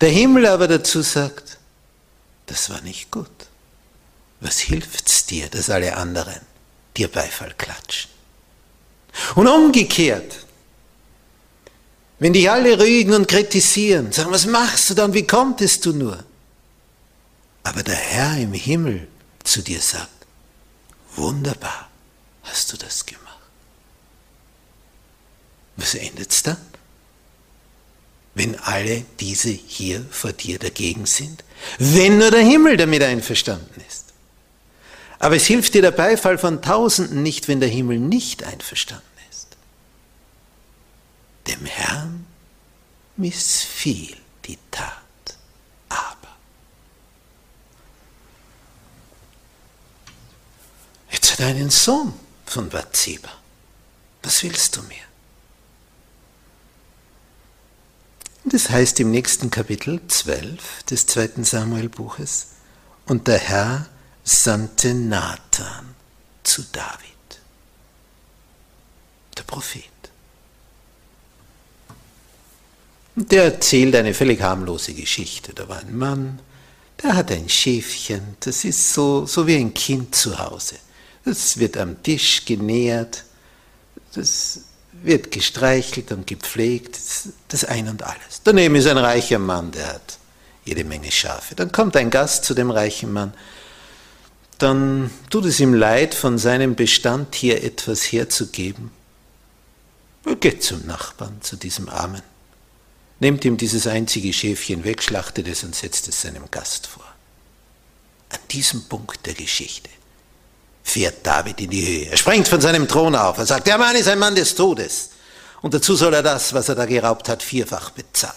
der 0.00 0.10
Himmel 0.10 0.46
aber 0.46 0.68
dazu 0.68 1.00
sagt, 1.00 1.58
das 2.46 2.68
war 2.70 2.80
nicht 2.82 3.10
gut. 3.10 3.28
Was 4.40 4.58
hilft's 4.58 5.24
dir, 5.24 5.48
dass 5.48 5.70
alle 5.70 5.96
anderen 5.96 6.40
dir 6.96 7.08
Beifall 7.08 7.54
klatschen? 7.56 8.10
Und 9.34 9.48
umgekehrt, 9.48 10.43
wenn 12.18 12.32
dich 12.32 12.50
alle 12.50 12.78
rügen 12.78 13.12
und 13.14 13.28
kritisieren, 13.28 14.12
sagen, 14.12 14.30
was 14.30 14.46
machst 14.46 14.90
du 14.90 14.94
dann, 14.94 15.14
wie 15.14 15.26
konntest 15.26 15.84
du 15.84 15.92
nur? 15.92 16.24
Aber 17.62 17.82
der 17.82 17.94
Herr 17.94 18.38
im 18.38 18.52
Himmel 18.52 19.08
zu 19.42 19.62
dir 19.62 19.80
sagt, 19.80 20.08
wunderbar 21.16 21.88
hast 22.42 22.72
du 22.72 22.76
das 22.76 23.04
gemacht. 23.04 23.24
Was 25.76 25.94
endet's 25.94 26.42
dann? 26.42 26.56
Wenn 28.34 28.58
alle 28.60 29.04
diese 29.20 29.50
hier 29.50 30.04
vor 30.10 30.32
dir 30.32 30.58
dagegen 30.58 31.06
sind? 31.06 31.44
Wenn 31.78 32.18
nur 32.18 32.30
der 32.30 32.42
Himmel 32.42 32.76
damit 32.76 33.02
einverstanden 33.02 33.80
ist. 33.88 34.06
Aber 35.18 35.36
es 35.36 35.46
hilft 35.46 35.74
dir 35.74 35.82
der 35.82 35.92
Beifall 35.92 36.36
von 36.36 36.60
Tausenden 36.60 37.22
nicht, 37.22 37.48
wenn 37.48 37.60
der 37.60 37.68
Himmel 37.68 37.98
nicht 37.98 38.42
einverstanden 38.44 39.04
ist. 39.06 39.13
Herrn 42.04 42.26
missfiel 43.16 44.16
die 44.44 44.58
Tat 44.70 44.92
aber. 45.88 46.36
Jetzt 51.10 51.32
hat 51.32 51.40
er 51.40 51.46
einen 51.48 51.70
Sohn 51.70 52.12
von 52.44 52.68
Bathseba. 52.68 53.30
Was 54.22 54.42
willst 54.42 54.76
du 54.76 54.82
mir? 54.82 55.04
Das 58.44 58.68
heißt 58.68 59.00
im 59.00 59.10
nächsten 59.10 59.50
Kapitel 59.50 60.00
12 60.06 60.82
des 60.84 61.06
zweiten 61.06 61.44
Samuel-Buches, 61.44 62.48
und 63.06 63.28
der 63.28 63.38
Herr 63.38 63.86
sandte 64.22 64.94
Nathan 64.94 65.94
zu 66.42 66.62
David, 66.72 67.40
der 69.36 69.42
Prophet. 69.42 69.93
Und 73.16 73.30
der 73.30 73.44
erzählt 73.44 73.94
eine 73.94 74.14
völlig 74.14 74.40
harmlose 74.42 74.92
Geschichte. 74.92 75.52
Da 75.54 75.68
war 75.68 75.78
ein 75.78 75.96
Mann, 75.96 76.40
der 77.02 77.14
hat 77.14 77.30
ein 77.30 77.48
Schäfchen, 77.48 78.36
das 78.40 78.64
ist 78.64 78.92
so, 78.92 79.26
so 79.26 79.46
wie 79.46 79.56
ein 79.56 79.74
Kind 79.74 80.14
zu 80.14 80.38
Hause. 80.38 80.76
Das 81.24 81.58
wird 81.58 81.76
am 81.76 82.02
Tisch 82.02 82.44
genährt, 82.44 83.24
das 84.14 84.60
wird 85.02 85.30
gestreichelt 85.30 86.12
und 86.12 86.26
gepflegt, 86.26 86.98
das 87.48 87.64
ein 87.64 87.88
und 87.88 88.02
alles. 88.02 88.42
Daneben 88.42 88.74
ist 88.76 88.86
ein 88.86 88.98
reicher 88.98 89.38
Mann, 89.38 89.72
der 89.72 89.94
hat 89.94 90.18
jede 90.64 90.84
Menge 90.84 91.10
Schafe. 91.10 91.54
Dann 91.54 91.72
kommt 91.72 91.96
ein 91.96 92.10
Gast 92.10 92.44
zu 92.44 92.54
dem 92.54 92.70
reichen 92.70 93.12
Mann, 93.12 93.34
dann 94.58 95.10
tut 95.30 95.46
es 95.46 95.60
ihm 95.60 95.74
leid, 95.74 96.14
von 96.14 96.38
seinem 96.38 96.74
Bestand 96.74 97.34
hier 97.34 97.62
etwas 97.64 98.12
herzugeben. 98.12 98.90
Er 100.24 100.36
geht 100.36 100.62
zum 100.62 100.86
Nachbarn, 100.86 101.42
zu 101.42 101.56
diesem 101.56 101.88
Armen, 101.88 102.22
nimmt 103.20 103.44
ihm 103.44 103.56
dieses 103.56 103.86
einzige 103.86 104.32
Schäfchen 104.32 104.84
weg, 104.84 105.02
schlachtet 105.02 105.48
es 105.48 105.64
und 105.64 105.74
setzt 105.74 106.08
es 106.08 106.22
seinem 106.22 106.50
Gast 106.50 106.86
vor. 106.86 107.04
An 108.30 108.40
diesem 108.50 108.84
Punkt 108.84 109.24
der 109.26 109.34
Geschichte 109.34 109.90
fährt 110.82 111.26
David 111.26 111.60
in 111.60 111.70
die 111.70 111.86
Höhe. 111.86 112.10
Er 112.10 112.16
springt 112.16 112.48
von 112.48 112.60
seinem 112.60 112.88
Thron 112.88 113.14
auf. 113.14 113.38
Er 113.38 113.46
sagt, 113.46 113.66
der 113.66 113.78
Mann 113.78 113.96
ist 113.96 114.08
ein 114.08 114.18
Mann 114.18 114.34
des 114.34 114.54
Todes. 114.54 115.10
Und 115.62 115.72
dazu 115.72 115.96
soll 115.96 116.12
er 116.12 116.22
das, 116.22 116.52
was 116.52 116.68
er 116.68 116.74
da 116.74 116.84
geraubt 116.84 117.28
hat, 117.28 117.42
vierfach 117.42 117.90
bezahlen. 117.90 118.34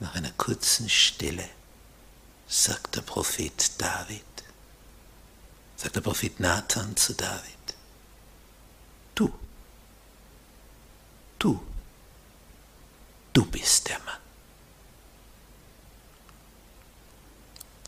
Nach 0.00 0.14
einer 0.14 0.32
kurzen 0.32 0.90
Stille 0.90 1.48
sagt 2.46 2.96
der 2.96 3.00
Prophet 3.00 3.70
David, 3.78 4.20
sagt 5.76 5.96
der 5.96 6.02
Prophet 6.02 6.38
Nathan 6.40 6.94
zu 6.94 7.14
David, 7.14 7.40
du, 9.14 9.32
du, 11.44 11.60
du 13.32 13.44
bist 13.44 13.88
der 13.88 13.98
Mann. 14.00 14.16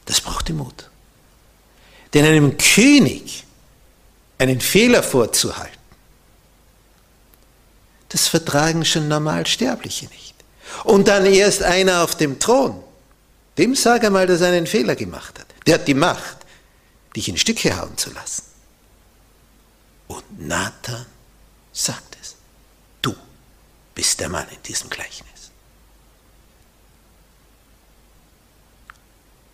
Das 0.04 0.20
braucht 0.20 0.48
Mut. 0.50 0.88
Denn 2.14 2.24
einem 2.24 2.56
König 2.56 3.44
einen 4.38 4.60
Fehler 4.60 5.02
vorzuhalten, 5.02 5.76
das 8.10 8.28
vertragen 8.28 8.84
schon 8.84 9.08
Normalsterbliche 9.08 10.06
nicht. 10.06 10.34
Und 10.84 11.08
dann 11.08 11.26
erst 11.26 11.62
einer 11.62 12.04
auf 12.04 12.16
dem 12.16 12.38
Thron, 12.38 12.82
dem 13.58 13.74
sage 13.74 14.10
mal, 14.10 14.26
dass 14.26 14.40
er 14.40 14.48
einen 14.48 14.66
Fehler 14.66 14.94
gemacht 14.94 15.38
hat. 15.38 15.46
Der 15.66 15.74
hat 15.74 15.88
die 15.88 15.94
Macht, 15.94 16.36
dich 17.16 17.28
in 17.28 17.36
Stücke 17.36 17.76
hauen 17.76 17.96
zu 17.96 18.12
lassen. 18.12 18.44
Und 20.06 20.46
Nathan 20.46 21.06
sagt 21.72 22.15
es, 22.15 22.15
du 22.15 22.15
bist 23.96 24.20
der 24.20 24.28
Mann 24.28 24.46
in 24.50 24.62
diesem 24.62 24.88
Gleichnis. 24.90 25.50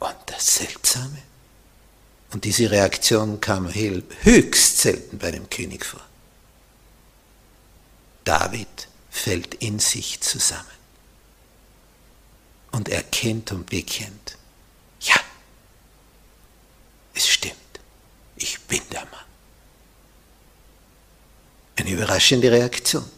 Und 0.00 0.16
das 0.26 0.56
Seltsame, 0.56 1.22
und 2.32 2.44
diese 2.44 2.70
Reaktion 2.70 3.40
kam 3.40 3.72
höchst 3.72 4.78
selten 4.78 5.18
bei 5.18 5.30
dem 5.30 5.48
König 5.48 5.86
vor. 5.86 6.00
David 8.24 8.88
fällt 9.10 9.54
in 9.54 9.78
sich 9.78 10.20
zusammen 10.20 10.66
und 12.72 12.88
erkennt 12.88 13.52
und 13.52 13.70
bekennt, 13.70 14.38
ja, 15.00 15.20
es 17.14 17.28
stimmt, 17.28 17.54
ich 18.36 18.58
bin 18.62 18.82
der 18.90 19.02
Mann. 19.02 19.24
Eine 21.76 21.90
überraschende 21.90 22.50
Reaktion. 22.50 23.08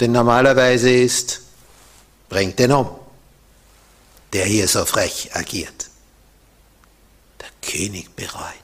Denn 0.00 0.12
normalerweise 0.12 0.90
ist, 0.90 1.42
bringt 2.28 2.58
den 2.58 2.72
um 2.72 3.00
der 4.32 4.44
hier 4.44 4.68
so 4.68 4.84
frech 4.84 5.30
agiert. 5.32 5.88
Der 7.40 7.48
König 7.62 8.14
bereut. 8.14 8.54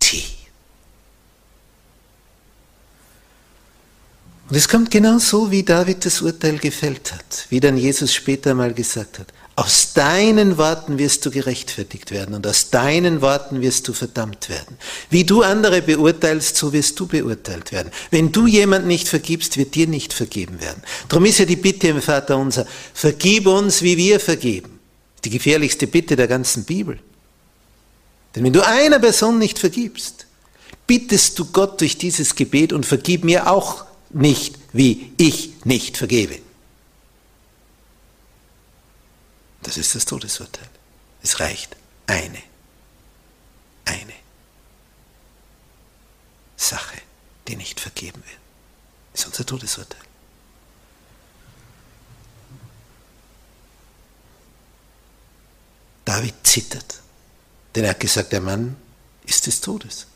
Tief. 0.00 0.34
Und 4.48 4.56
es 4.56 4.68
kommt 4.68 4.90
genau 4.90 5.18
so, 5.18 5.50
wie 5.50 5.62
David 5.62 6.06
das 6.06 6.22
Urteil 6.22 6.58
gefällt 6.58 7.12
hat, 7.12 7.46
wie 7.50 7.60
dann 7.60 7.76
Jesus 7.76 8.14
später 8.14 8.54
mal 8.54 8.72
gesagt 8.72 9.18
hat. 9.18 9.26
Aus 9.58 9.92
deinen 9.92 10.56
Worten 10.56 10.98
wirst 10.98 11.26
du 11.26 11.32
gerechtfertigt 11.32 12.12
werden 12.12 12.36
und 12.36 12.46
aus 12.46 12.70
deinen 12.70 13.20
Worten 13.22 13.60
wirst 13.60 13.88
du 13.88 13.92
verdammt 13.92 14.48
werden. 14.48 14.78
Wie 15.10 15.24
du 15.24 15.42
andere 15.42 15.82
beurteilst, 15.82 16.56
so 16.56 16.72
wirst 16.72 17.00
du 17.00 17.08
beurteilt 17.08 17.72
werden. 17.72 17.90
Wenn 18.12 18.30
du 18.30 18.46
jemand 18.46 18.86
nicht 18.86 19.08
vergibst, 19.08 19.56
wird 19.56 19.74
dir 19.74 19.88
nicht 19.88 20.12
vergeben 20.12 20.60
werden. 20.60 20.80
Darum 21.08 21.24
ist 21.24 21.40
ja 21.40 21.44
die 21.44 21.56
Bitte 21.56 21.88
im 21.88 22.00
Vater 22.00 22.38
unser, 22.38 22.68
vergib 22.94 23.48
uns, 23.48 23.82
wie 23.82 23.96
wir 23.96 24.20
vergeben. 24.20 24.78
Die 25.24 25.30
gefährlichste 25.30 25.88
Bitte 25.88 26.14
der 26.14 26.28
ganzen 26.28 26.62
Bibel. 26.62 27.00
Denn 28.36 28.44
wenn 28.44 28.52
du 28.52 28.64
einer 28.64 29.00
Person 29.00 29.40
nicht 29.40 29.58
vergibst, 29.58 30.26
bittest 30.86 31.36
du 31.36 31.46
Gott 31.46 31.80
durch 31.80 31.98
dieses 31.98 32.36
Gebet 32.36 32.72
und 32.72 32.86
vergib 32.86 33.24
mir 33.24 33.50
auch 33.50 33.86
nicht, 34.10 34.54
wie 34.72 35.10
ich 35.16 35.50
nicht 35.64 35.96
vergebe. 35.96 36.38
Das 39.68 39.76
ist 39.76 39.94
das 39.94 40.06
Todesurteil. 40.06 40.66
Es 41.22 41.40
reicht 41.40 41.76
eine, 42.06 42.42
eine 43.84 44.14
Sache, 46.56 46.96
die 47.46 47.54
nicht 47.54 47.78
vergeben 47.78 48.16
wird. 48.24 48.38
Das 49.12 49.20
ist 49.20 49.26
unser 49.26 49.44
Todesurteil. 49.44 50.00
David 56.06 56.34
zittert, 56.44 57.02
denn 57.74 57.84
er 57.84 57.90
hat 57.90 58.00
gesagt, 58.00 58.32
der 58.32 58.40
Mann 58.40 58.74
ist 59.26 59.46
des 59.46 59.60
Todes. 59.60 60.06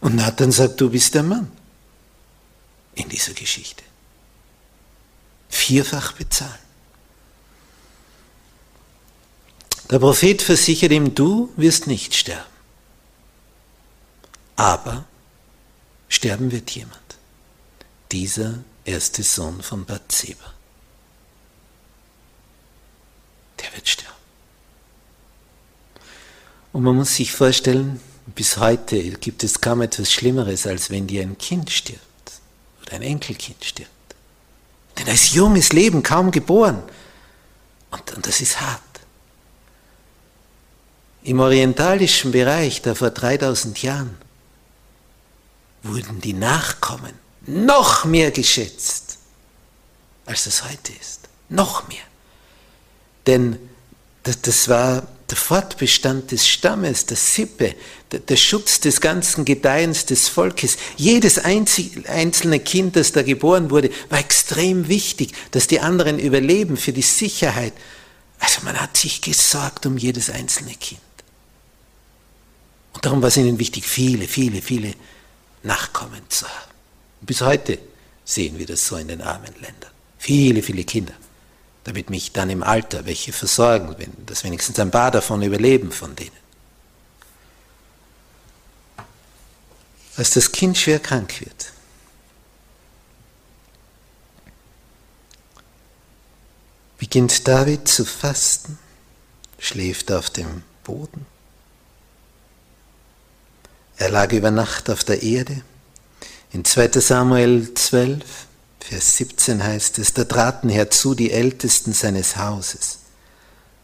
Und 0.00 0.14
Nathan 0.14 0.50
sagt, 0.50 0.80
du 0.80 0.88
bist 0.88 1.12
der 1.12 1.24
Mann 1.24 1.52
in 2.94 3.06
dieser 3.10 3.34
Geschichte. 3.34 3.84
Vierfach 5.50 6.12
bezahlen. 6.12 6.69
Der 9.90 9.98
Prophet 9.98 10.40
versichert 10.40 10.92
ihm, 10.92 11.14
du 11.16 11.52
wirst 11.56 11.88
nicht 11.88 12.14
sterben. 12.14 12.44
Aber 14.54 15.04
sterben 16.08 16.52
wird 16.52 16.70
jemand. 16.70 16.98
Dieser 18.12 18.60
erste 18.84 19.24
Sohn 19.24 19.62
von 19.62 19.84
Bathseba. 19.84 20.54
Der 23.60 23.72
wird 23.74 23.88
sterben. 23.88 24.14
Und 26.72 26.84
man 26.84 26.94
muss 26.94 27.16
sich 27.16 27.32
vorstellen, 27.32 28.00
bis 28.26 28.58
heute 28.58 29.10
gibt 29.14 29.42
es 29.42 29.60
kaum 29.60 29.82
etwas 29.82 30.12
Schlimmeres, 30.12 30.68
als 30.68 30.90
wenn 30.90 31.08
dir 31.08 31.22
ein 31.22 31.36
Kind 31.36 31.68
stirbt 31.70 32.00
oder 32.82 32.92
ein 32.92 33.02
Enkelkind 33.02 33.64
stirbt. 33.64 33.90
Denn 34.98 35.08
ist 35.08 35.32
junges 35.32 35.72
Leben, 35.72 36.04
kaum 36.04 36.30
geboren. 36.30 36.80
Und, 37.90 38.12
und 38.14 38.26
das 38.26 38.40
ist 38.40 38.60
hart. 38.60 38.89
Im 41.22 41.40
orientalischen 41.40 42.32
Bereich, 42.32 42.82
da 42.82 42.94
vor 42.94 43.10
3000 43.10 43.82
Jahren, 43.82 44.16
wurden 45.82 46.20
die 46.20 46.32
Nachkommen 46.32 47.12
noch 47.46 48.04
mehr 48.04 48.30
geschätzt, 48.30 49.18
als 50.26 50.46
es 50.46 50.64
heute 50.64 50.92
ist. 51.00 51.28
Noch 51.48 51.88
mehr. 51.88 51.98
Denn 53.26 53.58
das, 54.22 54.40
das 54.40 54.68
war 54.68 55.06
der 55.30 55.36
Fortbestand 55.36 56.32
des 56.32 56.48
Stammes, 56.48 57.06
der 57.06 57.16
Sippe, 57.16 57.74
der 58.10 58.36
Schutz 58.36 58.80
des 58.80 59.00
ganzen 59.00 59.44
Gedeihens 59.44 60.06
des 60.06 60.28
Volkes. 60.28 60.76
Jedes 60.96 61.38
einzelne 61.38 62.60
Kind, 62.60 62.96
das 62.96 63.12
da 63.12 63.22
geboren 63.22 63.70
wurde, 63.70 63.90
war 64.08 64.18
extrem 64.18 64.88
wichtig, 64.88 65.32
dass 65.52 65.66
die 65.66 65.80
anderen 65.80 66.18
überleben 66.18 66.76
für 66.76 66.92
die 66.92 67.02
Sicherheit. 67.02 67.72
Also 68.40 68.62
man 68.64 68.80
hat 68.80 68.96
sich 68.96 69.20
gesorgt 69.20 69.86
um 69.86 69.96
jedes 69.96 70.30
einzelne 70.30 70.74
Kind. 70.74 71.00
Und 72.92 73.04
darum 73.04 73.22
war 73.22 73.28
es 73.28 73.36
ihnen 73.36 73.58
wichtig, 73.58 73.84
viele, 73.84 74.26
viele, 74.26 74.62
viele 74.62 74.94
Nachkommen 75.62 76.22
zu 76.28 76.46
haben. 76.46 76.70
Bis 77.22 77.40
heute 77.40 77.78
sehen 78.24 78.58
wir 78.58 78.66
das 78.66 78.86
so 78.86 78.96
in 78.96 79.08
den 79.08 79.22
armen 79.22 79.54
Ländern. 79.60 79.90
Viele, 80.18 80.62
viele 80.62 80.84
Kinder 80.84 81.14
damit 81.84 82.10
mich 82.10 82.32
dann 82.32 82.50
im 82.50 82.62
Alter 82.62 83.06
welche 83.06 83.32
versorgen, 83.32 83.94
wenn, 83.98 84.12
dass 84.26 84.44
wenigstens 84.44 84.78
ein 84.78 84.90
paar 84.90 85.10
davon 85.10 85.42
überleben 85.42 85.92
von 85.92 86.14
denen. 86.14 86.30
Als 90.16 90.30
das 90.30 90.52
Kind 90.52 90.76
schwer 90.76 90.98
krank 90.98 91.40
wird, 91.40 91.72
beginnt 96.98 97.48
David 97.48 97.88
zu 97.88 98.04
fasten, 98.04 98.78
schläft 99.58 100.12
auf 100.12 100.28
dem 100.28 100.62
Boden. 100.84 101.24
Er 104.00 104.08
lag 104.08 104.32
über 104.32 104.50
Nacht 104.50 104.88
auf 104.88 105.04
der 105.04 105.22
Erde. 105.22 105.60
In 106.52 106.64
2 106.64 107.00
Samuel 107.00 107.74
12 107.74 108.24
Vers 108.80 109.16
17 109.18 109.62
heißt 109.62 109.98
es, 109.98 110.14
da 110.14 110.24
traten 110.24 110.70
herzu 110.70 111.14
die 111.14 111.30
Ältesten 111.30 111.92
seines 111.92 112.38
Hauses 112.38 113.00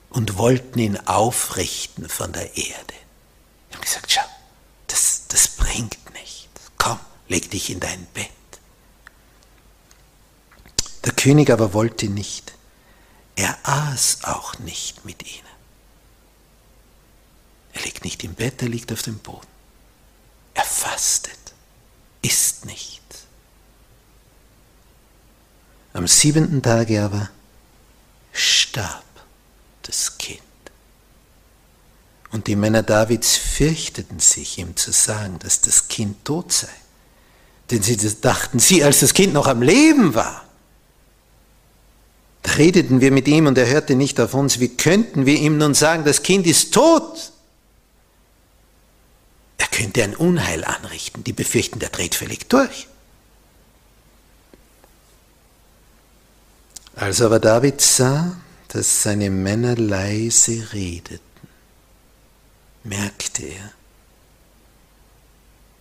und 0.09 0.39
wollten 0.39 0.79
ihn 0.79 0.97
aufrichten 0.97 2.09
von 2.09 2.33
der 2.33 2.57
Erde. 2.57 2.95
Die 3.71 3.75
haben 3.75 3.83
gesagt, 3.83 4.11
schau, 4.11 4.25
das, 4.87 5.25
das 5.29 5.49
bringt 5.49 5.99
nichts. 6.15 6.63
Komm, 6.79 6.99
leg 7.29 7.51
dich 7.51 7.69
in 7.69 7.81
dein 7.81 8.07
Bett. 8.15 8.31
Der 11.05 11.13
König 11.13 11.51
aber 11.51 11.75
wollte 11.75 12.09
nicht. 12.09 12.55
Er 13.37 13.55
aß 13.65 14.21
auch 14.23 14.59
nicht 14.61 15.05
mit 15.05 15.31
ihnen. 15.31 15.43
Er 17.75 17.83
liegt 17.83 18.03
nicht 18.03 18.25
im 18.25 18.33
Bett, 18.33 18.63
er 18.63 18.71
liegt 18.71 18.91
auf 18.93 19.03
dem 19.03 19.19
Boden. 19.19 19.56
Er 20.57 20.65
fastet, 20.65 21.39
isst 22.23 22.65
nicht. 22.65 23.03
Am 25.93 26.09
siebenten 26.09 26.63
Tage 26.63 27.03
aber 27.03 27.29
starb 28.33 29.05
das 29.83 30.17
Kind. 30.17 30.41
Und 32.33 32.47
die 32.47 32.57
Männer 32.57 32.83
Davids 32.83 33.37
fürchteten 33.37 34.19
sich, 34.19 34.59
ihm 34.59 34.77
zu 34.77 34.93
sagen, 34.93 35.39
dass 35.41 35.61
das 35.61 35.89
Kind 35.89 36.25
tot 36.25 36.53
sei. 36.53 36.69
Denn 37.71 37.83
sie 37.83 37.97
dachten, 38.21 38.59
sie, 38.59 38.83
als 38.83 39.01
das 39.01 39.13
Kind 39.13 39.35
noch 39.35 39.47
am 39.47 39.61
Leben 39.61 40.15
war, 40.15 40.43
da 42.43 42.53
redeten 42.53 43.03
wir 43.03 43.11
mit 43.11 43.29
ihm 43.29 43.47
und 43.47 43.59
er 43.59 43.67
hörte 43.67 43.95
nicht 43.95 44.19
auf 44.21 44.33
uns. 44.33 44.59
Wie 44.59 44.69
könnten 44.69 45.27
wir 45.27 45.37
ihm 45.37 45.59
nun 45.59 45.75
sagen, 45.75 46.05
das 46.05 46.23
Kind 46.23 46.47
ist 46.47 46.73
tot? 46.73 47.33
Er 49.97 50.05
ein 50.05 50.15
Unheil 50.15 50.63
anrichten. 50.63 51.25
Die 51.25 51.33
befürchten, 51.33 51.79
der 51.79 51.89
dreht 51.89 52.15
völlig 52.15 52.51
durch. 52.51 52.87
Als 56.95 57.23
aber 57.23 57.41
David 57.41 57.81
sah, 57.81 58.37
dass 58.69 59.03
seine 59.03 59.31
Männer 59.31 59.75
leise 59.75 60.75
redeten, 60.75 61.21
merkte 62.85 63.45
er, 63.45 63.73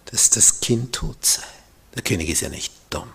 dass 0.05 0.29
das 0.29 0.61
Kind 0.61 0.95
tot 0.95 1.25
sei. 1.25 1.43
Der 1.93 2.01
König 2.01 2.29
ist 2.29 2.41
ja 2.41 2.47
nicht 2.47 2.73
dumm. 2.89 3.11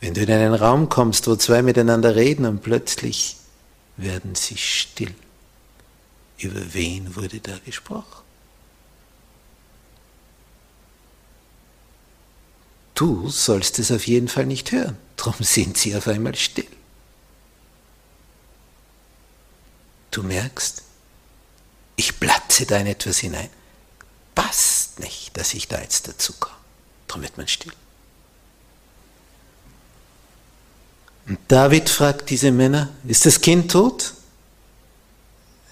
Wenn 0.00 0.12
du 0.12 0.20
in 0.20 0.30
einen 0.30 0.54
Raum 0.54 0.90
kommst, 0.90 1.26
wo 1.26 1.36
zwei 1.36 1.62
miteinander 1.62 2.14
reden 2.14 2.44
und 2.44 2.62
plötzlich 2.62 3.36
werden 3.96 4.34
sie 4.34 4.58
still, 4.58 5.14
über 6.36 6.74
wen 6.74 7.16
wurde 7.16 7.40
da 7.40 7.56
gesprochen? 7.64 8.29
Du 13.00 13.30
sollst 13.30 13.78
es 13.78 13.90
auf 13.92 14.06
jeden 14.06 14.28
Fall 14.28 14.44
nicht 14.44 14.72
hören. 14.72 14.98
Darum 15.16 15.34
sind 15.40 15.78
sie 15.78 15.96
auf 15.96 16.06
einmal 16.06 16.34
still. 16.34 16.68
Du 20.10 20.22
merkst, 20.22 20.82
ich 21.96 22.20
platze 22.20 22.66
da 22.66 22.76
in 22.76 22.86
etwas 22.86 23.16
hinein. 23.16 23.48
Passt 24.34 25.00
nicht, 25.00 25.34
dass 25.38 25.54
ich 25.54 25.66
da 25.66 25.80
jetzt 25.80 26.08
dazu 26.08 26.34
komme. 26.34 26.58
Darum 27.06 27.22
wird 27.22 27.38
man 27.38 27.48
still. 27.48 27.72
Und 31.26 31.38
David 31.48 31.88
fragt 31.88 32.28
diese 32.28 32.52
Männer, 32.52 32.90
ist 33.04 33.24
das 33.24 33.40
Kind 33.40 33.70
tot? 33.70 34.12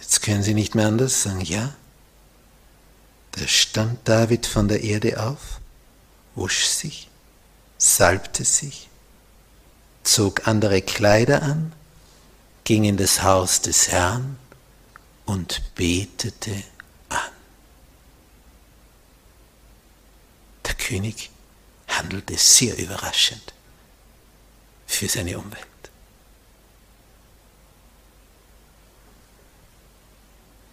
Jetzt 0.00 0.22
können 0.22 0.42
sie 0.42 0.54
nicht 0.54 0.74
mehr 0.74 0.86
anders 0.86 1.24
sagen, 1.24 1.42
ja. 1.42 1.74
Da 3.32 3.46
stand 3.46 4.08
David 4.08 4.46
von 4.46 4.66
der 4.66 4.82
Erde 4.82 5.22
auf, 5.22 5.60
wusch 6.34 6.64
sich, 6.64 7.07
salbte 7.78 8.44
sich 8.44 8.88
zog 10.08 10.48
andere 10.48 10.82
Kleider 10.82 11.42
an, 11.42 11.72
ging 12.64 12.84
in 12.84 12.96
das 12.96 13.22
Haus 13.22 13.60
des 13.60 13.88
Herrn 13.88 14.38
und 15.26 15.62
betete 15.74 16.62
an. 17.08 17.30
Der 20.66 20.74
König 20.74 21.30
handelte 21.88 22.36
sehr 22.36 22.76
überraschend 22.78 23.52
für 24.86 25.08
seine 25.08 25.38
Umwelt. 25.38 25.66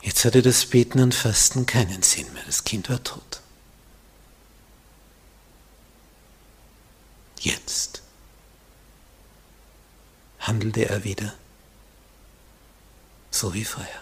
Jetzt 0.02 0.24
hatte 0.24 0.42
das 0.42 0.66
Beten 0.66 1.00
und 1.02 1.16
Fasten 1.16 1.66
keinen 1.66 2.04
Sinn 2.04 2.32
mehr. 2.34 2.44
Das 2.46 2.64
Kind 2.64 2.90
war 2.90 3.04
tot. 3.04 3.42
Jetzt 7.46 8.02
handelte 10.40 10.90
er 10.90 11.04
wieder, 11.04 11.32
so 13.30 13.54
wie 13.54 13.64
vorher. 13.64 14.02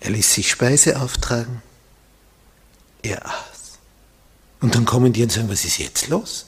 Er 0.00 0.10
ließ 0.10 0.34
sich 0.34 0.50
Speise 0.50 1.00
auftragen, 1.00 1.62
er 3.02 3.24
aß. 3.24 3.78
Und 4.60 4.74
dann 4.74 4.84
kommen 4.84 5.14
die 5.14 5.22
und 5.22 5.32
sagen, 5.32 5.48
was 5.48 5.64
ist 5.64 5.78
jetzt 5.78 6.08
los? 6.08 6.44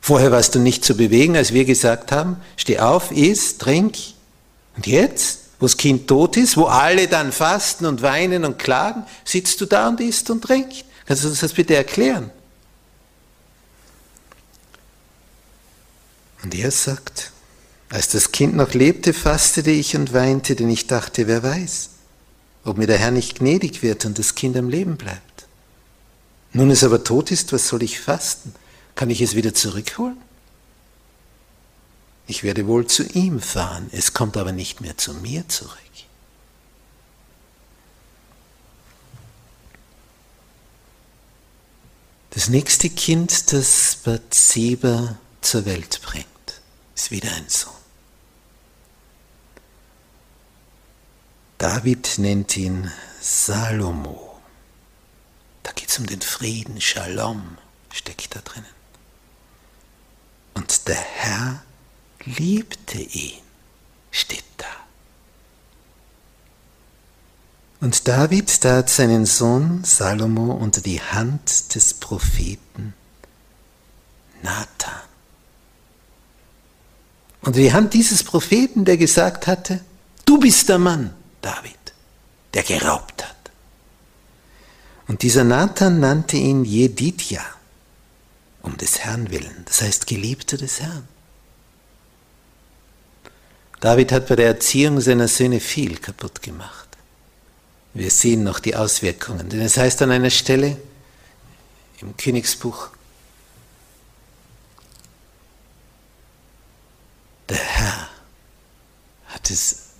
Vorher 0.00 0.30
warst 0.30 0.54
du 0.54 0.60
nicht 0.60 0.84
zu 0.84 0.96
bewegen, 0.96 1.36
als 1.36 1.52
wir 1.52 1.64
gesagt 1.64 2.12
haben, 2.12 2.40
steh 2.56 2.78
auf, 2.78 3.10
iss, 3.10 3.58
trink. 3.58 3.96
Und 4.76 4.86
jetzt, 4.86 5.40
wo 5.58 5.66
das 5.66 5.76
Kind 5.76 6.06
tot 6.06 6.36
ist, 6.36 6.56
wo 6.56 6.66
alle 6.66 7.08
dann 7.08 7.32
fasten 7.32 7.86
und 7.86 8.02
weinen 8.02 8.44
und 8.44 8.56
klagen, 8.56 9.04
sitzt 9.24 9.60
du 9.60 9.66
da 9.66 9.88
und 9.88 10.00
isst 10.00 10.30
und 10.30 10.42
trinkst. 10.42 10.85
Kannst 11.06 11.24
du 11.24 11.28
das 11.28 11.52
bitte 11.52 11.76
erklären? 11.76 12.30
Und 16.42 16.54
er 16.54 16.70
sagt, 16.70 17.32
als 17.88 18.08
das 18.08 18.32
Kind 18.32 18.56
noch 18.56 18.74
lebte, 18.74 19.12
fastete 19.12 19.70
ich 19.70 19.96
und 19.96 20.12
weinte, 20.12 20.56
denn 20.56 20.68
ich 20.68 20.86
dachte, 20.86 21.26
wer 21.26 21.42
weiß, 21.42 21.90
ob 22.64 22.78
mir 22.78 22.86
der 22.86 22.98
Herr 22.98 23.12
nicht 23.12 23.38
gnädig 23.38 23.82
wird 23.82 24.04
und 24.04 24.18
das 24.18 24.34
Kind 24.34 24.56
am 24.56 24.68
Leben 24.68 24.96
bleibt. 24.96 25.46
Nun 26.52 26.70
es 26.70 26.82
aber 26.82 27.04
tot 27.04 27.30
ist, 27.30 27.52
was 27.52 27.68
soll 27.68 27.82
ich 27.82 28.00
fasten? 28.00 28.54
Kann 28.96 29.10
ich 29.10 29.20
es 29.20 29.36
wieder 29.36 29.54
zurückholen? 29.54 30.16
Ich 32.26 32.42
werde 32.42 32.66
wohl 32.66 32.86
zu 32.86 33.04
ihm 33.04 33.40
fahren, 33.40 33.88
es 33.92 34.12
kommt 34.12 34.36
aber 34.36 34.50
nicht 34.50 34.80
mehr 34.80 34.96
zu 34.96 35.14
mir 35.14 35.48
zurück. 35.48 35.78
Das 42.36 42.50
nächste 42.50 42.90
Kind, 42.90 43.50
das 43.54 43.96
Bathseba 44.04 45.16
zur 45.40 45.64
Welt 45.64 46.02
bringt 46.02 46.26
ist 46.94 47.10
wieder 47.10 47.32
ein 47.32 47.48
Sohn. 47.48 47.72
David 51.56 52.18
nennt 52.18 52.54
ihn 52.58 52.92
Salomo. 53.22 54.38
Da 55.62 55.72
geht 55.72 55.88
es 55.88 55.98
um 55.98 56.04
den 56.04 56.20
Frieden, 56.20 56.78
Shalom 56.78 57.56
steckt 57.90 58.36
da 58.36 58.40
drinnen. 58.42 58.66
Und 60.52 60.88
der 60.88 60.94
Herr 60.94 61.64
liebte 62.26 62.98
ihn, 62.98 63.40
steht 64.10 64.44
da. 64.58 64.66
Und 67.80 68.08
David 68.08 68.62
tat 68.62 68.88
seinen 68.88 69.26
Sohn 69.26 69.84
Salomo 69.84 70.52
unter 70.52 70.80
die 70.80 71.00
Hand 71.00 71.74
des 71.74 71.94
Propheten 71.94 72.94
Nathan. 74.42 74.94
Unter 77.42 77.60
die 77.60 77.72
Hand 77.72 77.94
dieses 77.94 78.24
Propheten, 78.24 78.84
der 78.84 78.96
gesagt 78.96 79.46
hatte, 79.46 79.80
du 80.24 80.38
bist 80.38 80.68
der 80.68 80.78
Mann, 80.78 81.14
David, 81.42 81.78
der 82.54 82.62
geraubt 82.62 83.24
hat. 83.24 83.36
Und 85.06 85.22
dieser 85.22 85.44
Nathan 85.44 86.00
nannte 86.00 86.36
ihn 86.36 86.64
Jedidja, 86.64 87.42
um 88.62 88.76
des 88.76 89.00
Herrn 89.00 89.30
willen, 89.30 89.62
das 89.66 89.82
heißt 89.82 90.06
Geliebter 90.06 90.56
des 90.56 90.80
Herrn. 90.80 91.06
David 93.80 94.10
hat 94.10 94.26
bei 94.26 94.36
der 94.36 94.46
Erziehung 94.46 95.00
seiner 95.00 95.28
Söhne 95.28 95.60
viel 95.60 95.98
kaputt 95.98 96.42
gemacht. 96.42 96.85
Wir 97.96 98.10
sehen 98.10 98.44
noch 98.44 98.60
die 98.60 98.76
Auswirkungen, 98.76 99.48
denn 99.48 99.62
es 99.62 99.78
heißt 99.78 100.02
an 100.02 100.10
einer 100.10 100.28
Stelle 100.28 100.76
im 102.02 102.14
Königsbuch, 102.14 102.90
der 107.48 107.56
Herr 107.56 108.10
hat 109.28 109.50
es, 109.50 109.92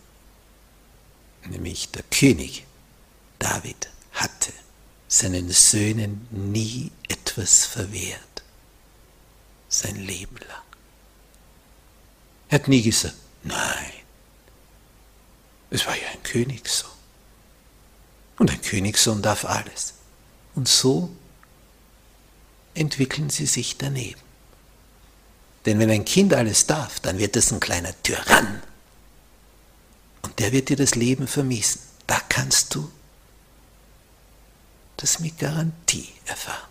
nämlich 1.46 1.90
der 1.90 2.02
König 2.02 2.66
David 3.38 3.88
hatte 4.12 4.52
seinen 5.08 5.50
Söhnen 5.50 6.28
nie 6.30 6.92
etwas 7.08 7.64
verwehrt, 7.64 8.42
sein 9.70 9.96
Leben 9.96 10.36
lang. 10.36 10.62
Er 12.50 12.58
hat 12.58 12.68
nie 12.68 12.82
gesagt, 12.82 13.16
nein, 13.42 13.92
es 15.70 15.86
war 15.86 15.96
ja 15.96 16.08
ein 16.12 16.22
Königssohn. 16.22 16.95
Und 18.38 18.50
ein 18.50 18.60
Königssohn 18.60 19.22
darf 19.22 19.44
alles. 19.44 19.94
Und 20.54 20.68
so 20.68 21.10
entwickeln 22.74 23.30
sie 23.30 23.46
sich 23.46 23.78
daneben. 23.78 24.20
Denn 25.64 25.78
wenn 25.78 25.90
ein 25.90 26.04
Kind 26.04 26.32
alles 26.34 26.66
darf, 26.66 27.00
dann 27.00 27.18
wird 27.18 27.36
es 27.36 27.50
ein 27.50 27.60
kleiner 27.60 27.92
Tyrann. 28.02 28.62
Und 30.22 30.38
der 30.38 30.52
wird 30.52 30.68
dir 30.68 30.76
das 30.76 30.94
Leben 30.94 31.26
vermiesen. 31.26 31.80
Da 32.06 32.20
kannst 32.28 32.74
du 32.74 32.90
das 34.96 35.18
mit 35.18 35.38
Garantie 35.38 36.08
erfahren. 36.24 36.68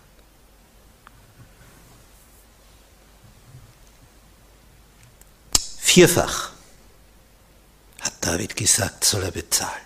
Vierfach 5.78 6.50
hat 8.00 8.12
David 8.20 8.56
gesagt, 8.56 9.04
soll 9.04 9.22
er 9.22 9.30
bezahlen. 9.30 9.85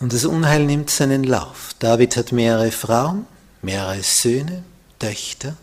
Und 0.00 0.12
das 0.12 0.24
Unheil 0.24 0.64
nimmt 0.64 0.90
seinen 0.90 1.24
Lauf. 1.24 1.74
David 1.78 2.16
hat 2.16 2.32
mehrere 2.32 2.70
Frauen, 2.70 3.26
mehrere 3.62 4.02
Söhne, 4.02 4.64
Töchter. 4.98 5.56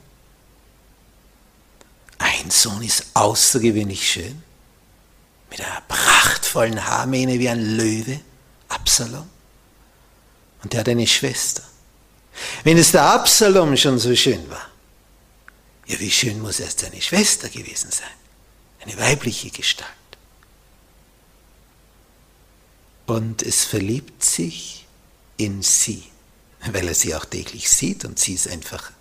Ein 2.18 2.50
Sohn 2.50 2.82
ist 2.82 3.06
außergewöhnlich 3.14 4.10
schön, 4.10 4.42
mit 5.50 5.62
einer 5.62 5.82
prachtvollen 5.88 6.86
Haarmähne 6.86 7.40
wie 7.40 7.50
ein 7.50 7.78
Löwe. 7.78 8.20
Absalom. 8.68 9.30
Und 10.64 10.74
der 10.74 10.82
hat 10.82 10.90
eine 10.90 11.08
Schwester. 11.08 11.64
Wenn 12.64 12.78
es 12.78 12.92
der 12.92 13.04
Absalom 13.04 13.78
schon 13.78 14.00
so 14.00 14.14
schön 14.16 14.50
war, 14.50 14.70
ja, 15.86 16.00
wie 16.00 16.12
schön 16.12 16.42
muss 16.42 16.60
erst 16.60 16.80
seine 16.80 17.02
Schwester 17.02 17.48
gewesen 17.48 17.92
sein? 17.92 18.08
Eine 18.82 18.98
weibliche 18.98 19.50
Gestalt. 19.50 19.92
Und 23.06 23.44
es 23.44 23.64
verliebt 23.64 24.24
sich 24.24 24.88
in 25.38 25.62
sie, 25.62 26.04
weil 26.72 26.88
er 26.88 26.96
sie 26.96 27.14
auch 27.16 27.26
täglich 27.26 27.70
sieht 27.70 28.06
und 28.06 28.18
sie 28.18 28.34
ist 28.34 28.48
einfach 28.48 28.92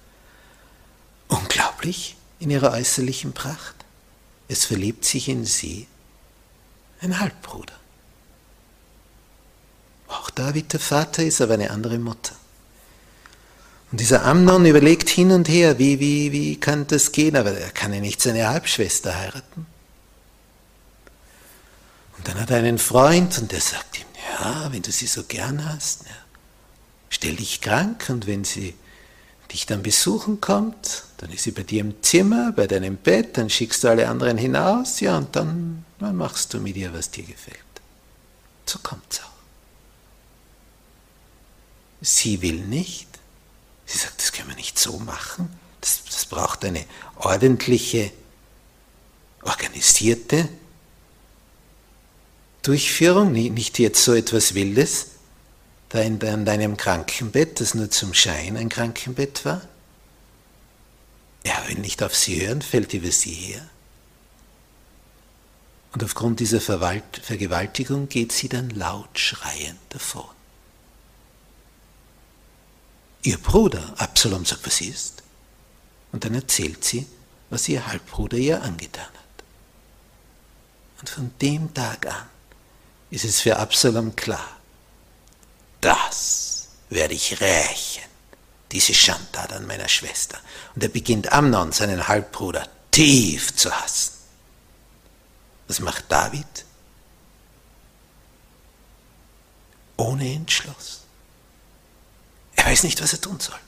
unglaublich 1.29 2.17
in 2.39 2.51
ihrer 2.51 2.73
äußerlichen 2.73 3.33
Pracht. 3.33 3.75
Es 4.49 4.67
verliebt 4.67 5.05
sich 5.05 5.29
in 5.29 5.45
sie 5.47 5.87
ein 7.01 7.19
Halbbruder. 7.19 7.75
Auch 10.09 10.31
David 10.31 10.73
der 10.73 10.81
Vater 10.81 11.25
ist 11.25 11.41
aber 11.41 11.55
eine 11.55 11.71
andere 11.71 11.99
Mutter. 11.99 12.35
Und 13.91 14.01
dieser 14.01 14.25
Amnon 14.25 14.67
überlegt 14.67 15.09
hin 15.09 15.31
und 15.31 15.49
her, 15.49 15.79
wie, 15.79 16.01
wie, 16.01 16.33
wie 16.33 16.57
kann 16.61 16.87
das 16.87 17.13
gehen, 17.13 17.37
aber 17.37 17.53
er 17.53 17.71
kann 17.71 17.93
ja 17.93 18.01
nicht 18.01 18.21
seine 18.21 18.49
Halbschwester 18.49 19.17
heiraten. 19.17 19.67
Und 22.25 22.29
dann 22.29 22.41
hat 22.41 22.51
er 22.51 22.57
einen 22.57 22.79
Freund 22.79 23.37
und 23.37 23.53
der 23.53 23.61
sagt 23.61 23.99
ihm, 23.99 24.07
ja, 24.31 24.73
wenn 24.73 24.81
du 24.81 24.91
sie 24.91 25.07
so 25.07 25.25
gern 25.25 25.69
hast, 25.69 26.05
ja, 26.05 26.17
stell 27.11 27.37
dich 27.37 27.61
krank 27.61 28.07
und 28.09 28.27
wenn 28.27 28.45
sie 28.45 28.73
dich 29.53 29.67
dann 29.67 29.83
besuchen 29.83 30.41
kommt, 30.41 31.05
dann 31.19 31.31
ist 31.31 31.43
sie 31.43 31.51
bei 31.51 31.65
dir 31.65 31.83
im 31.83 32.03
Zimmer, 32.03 32.53
bei 32.53 32.67
deinem 32.67 32.97
Bett, 32.97 33.37
dann 33.37 33.51
schickst 33.51 33.85
du 33.85 33.89
alle 33.89 34.09
anderen 34.09 34.39
hinaus, 34.39 35.01
ja, 35.01 35.19
und 35.19 35.37
dann, 35.37 35.85
dann 35.99 36.17
machst 36.17 36.55
du 36.55 36.61
mit 36.61 36.77
ihr, 36.77 36.95
was 36.95 37.11
dir 37.11 37.25
gefällt. 37.25 37.59
So 38.65 38.79
kommt's 38.83 39.21
auch. 39.21 39.29
Sie 42.01 42.41
will 42.41 42.61
nicht. 42.61 43.09
Sie 43.85 43.99
sagt, 43.99 44.19
das 44.23 44.33
können 44.33 44.49
wir 44.49 44.57
nicht 44.57 44.79
so 44.79 44.99
machen. 44.99 45.51
Das, 45.83 46.03
das 46.07 46.25
braucht 46.25 46.65
eine 46.65 46.87
ordentliche, 47.17 48.13
organisierte 49.43 50.49
Durchführung, 52.65 53.33
nicht 53.33 53.79
jetzt 53.79 54.03
so 54.03 54.15
etwas 54.15 54.55
Wildes, 54.55 55.09
da 55.91 56.01
in 56.01 56.19
deinem 56.19 56.77
Krankenbett, 56.77 57.61
das 57.61 57.75
nur 57.75 57.91
zum 57.91 58.15
Schein 58.15 58.57
ein 58.57 58.71
Krankenbett 58.71 59.45
war. 59.45 59.61
Er 61.45 61.69
will 61.69 61.79
nicht 61.79 62.03
auf 62.03 62.17
sie 62.17 62.41
hören, 62.41 62.63
fällt 62.63 62.95
über 62.95 63.13
sie 63.13 63.35
her. 63.35 63.69
Und 65.93 66.03
aufgrund 66.03 66.41
dieser 66.41 66.61
Vergewaltigung 66.61 68.09
geht 68.09 68.33
sie 68.33 68.49
dann 68.49 68.71
laut 68.71 69.19
schreiend 69.19 69.79
davon. 69.91 70.25
Ihr 73.23 73.37
Bruder 73.39 73.95
Absalom 73.99 74.47
sagt, 74.47 74.67
was 74.67 74.81
ist? 74.81 75.23
Und 76.13 76.25
dann 76.25 76.35
erzählt 76.35 76.83
sie, 76.83 77.07
was 77.51 77.69
ihr 77.69 77.87
Halbbruder 77.87 78.39
ihr 78.39 78.63
angetan 78.63 79.05
hat. 79.05 79.45
Und 81.01 81.11
von 81.11 81.31
dem 81.41 81.73
Tag 81.75 82.07
an 82.07 82.34
ist 83.15 83.25
es 83.25 83.41
für 83.41 83.57
Absalom 83.57 84.17
klar, 84.17 84.57
das 85.81 86.69
werde 86.91 87.15
ich 87.15 87.41
rächen, 87.41 88.03
diese 88.73 88.93
Schandtat 88.93 89.53
an 89.53 89.67
meiner 89.67 89.89
Schwester. 89.89 90.39
Und 90.75 90.83
er 90.83 90.89
beginnt 90.89 91.33
Amnon, 91.33 91.71
seinen 91.71 92.09
Halbbruder, 92.09 92.69
tief 92.91 93.55
zu 93.55 93.71
hassen. 93.71 94.15
Was 95.69 95.79
macht 95.79 96.11
David? 96.11 96.65
Ohne 99.97 100.35
Entschluss. 100.35 101.03
Er 102.57 102.67
weiß 102.67 102.83
nicht, 102.83 103.01
was 103.01 103.13
er 103.13 103.21
tun 103.21 103.39
soll. 103.39 103.59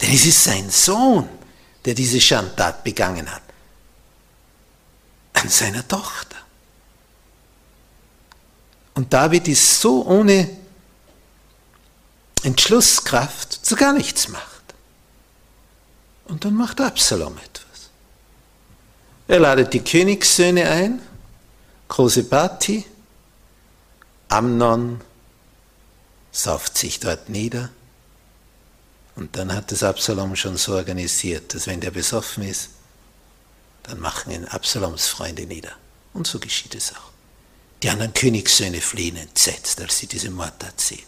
Denn 0.00 0.12
es 0.12 0.26
ist 0.26 0.42
sein 0.42 0.68
Sohn, 0.68 1.28
der 1.84 1.94
diese 1.94 2.20
Schandtat 2.20 2.82
begangen 2.82 3.30
hat. 3.32 3.42
An 5.34 5.48
seiner 5.48 5.86
Tochter. 5.86 6.43
Und 8.94 9.12
David 9.12 9.48
ist 9.48 9.80
so 9.80 10.06
ohne 10.06 10.48
Entschlusskraft, 12.42 13.64
zu 13.64 13.74
gar 13.74 13.92
nichts 13.92 14.28
macht. 14.28 14.62
Und 16.26 16.44
dann 16.44 16.54
macht 16.54 16.80
Absalom 16.80 17.36
etwas. 17.38 17.90
Er 19.26 19.40
ladet 19.40 19.72
die 19.72 19.82
Königssöhne 19.82 20.68
ein, 20.68 21.00
große 21.88 22.24
Party, 22.24 22.84
Amnon 24.28 25.00
sauft 26.32 26.76
sich 26.76 27.00
dort 27.00 27.28
nieder. 27.28 27.70
Und 29.16 29.36
dann 29.36 29.52
hat 29.54 29.70
das 29.70 29.82
Absalom 29.82 30.34
schon 30.34 30.56
so 30.56 30.74
organisiert, 30.74 31.54
dass 31.54 31.66
wenn 31.66 31.80
der 31.80 31.92
besoffen 31.92 32.42
ist, 32.42 32.70
dann 33.84 34.00
machen 34.00 34.32
ihn 34.32 34.44
Absaloms 34.46 35.06
Freunde 35.06 35.46
nieder. 35.46 35.72
Und 36.12 36.26
so 36.26 36.38
geschieht 36.38 36.74
es 36.74 36.92
auch. 36.92 37.13
Die 37.84 37.90
anderen 37.90 38.14
Königssöhne 38.14 38.80
fliehen 38.80 39.18
entsetzt, 39.18 39.78
als 39.82 39.98
sie 39.98 40.06
diese 40.06 40.30
Mordtat 40.30 40.80
sehen. 40.80 41.04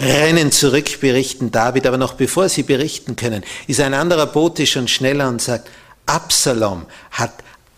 Rennen 0.00 0.50
zurück, 0.50 0.98
berichten 1.00 1.52
David, 1.52 1.86
aber 1.86 1.96
noch 1.96 2.14
bevor 2.14 2.48
sie 2.48 2.64
berichten 2.64 3.14
können, 3.14 3.44
ist 3.68 3.78
ein 3.78 3.94
anderer 3.94 4.26
Bote 4.26 4.66
schon 4.66 4.88
schneller 4.88 5.28
und 5.28 5.40
sagt, 5.40 5.70
Absalom 6.06 6.86
hat 7.12 7.34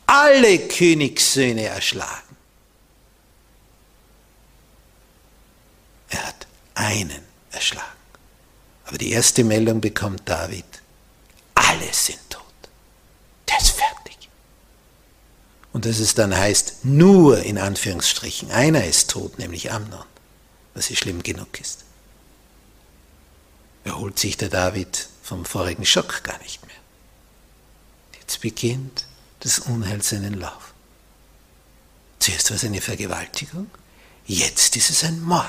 alle 0.06 0.58
Königssöhne 0.58 1.64
erschlagen. 1.64 2.34
Er 6.08 6.28
hat 6.28 6.46
einen 6.76 7.22
erschlagen. 7.50 7.84
Aber 8.86 8.96
die 8.96 9.10
erste 9.10 9.44
Meldung 9.44 9.82
bekommt 9.82 10.22
David. 10.24 10.64
alle 11.54 11.92
sind 11.92 12.20
tot. 12.30 12.42
Der 13.50 13.58
ist. 13.58 13.97
Und 15.78 15.84
dass 15.84 16.00
es 16.00 16.14
dann 16.16 16.36
heißt, 16.36 16.86
nur 16.86 17.38
in 17.44 17.56
Anführungsstrichen, 17.56 18.50
einer 18.50 18.84
ist 18.84 19.10
tot, 19.10 19.38
nämlich 19.38 19.70
Amnon, 19.70 20.02
was 20.74 20.88
ja 20.88 20.96
schlimm 20.96 21.22
genug 21.22 21.60
ist. 21.60 21.84
Erholt 23.84 24.18
sich 24.18 24.36
der 24.36 24.48
David 24.48 25.08
vom 25.22 25.44
vorigen 25.44 25.86
Schock 25.86 26.24
gar 26.24 26.36
nicht 26.38 26.66
mehr. 26.66 26.74
Jetzt 28.18 28.40
beginnt 28.40 29.04
das 29.38 29.60
Unheil 29.60 30.02
seinen 30.02 30.34
Lauf. 30.34 30.74
Zuerst 32.18 32.50
war 32.50 32.56
es 32.56 32.64
eine 32.64 32.80
Vergewaltigung, 32.80 33.70
jetzt 34.26 34.74
ist 34.74 34.90
es 34.90 35.04
ein 35.04 35.22
Mord. 35.22 35.46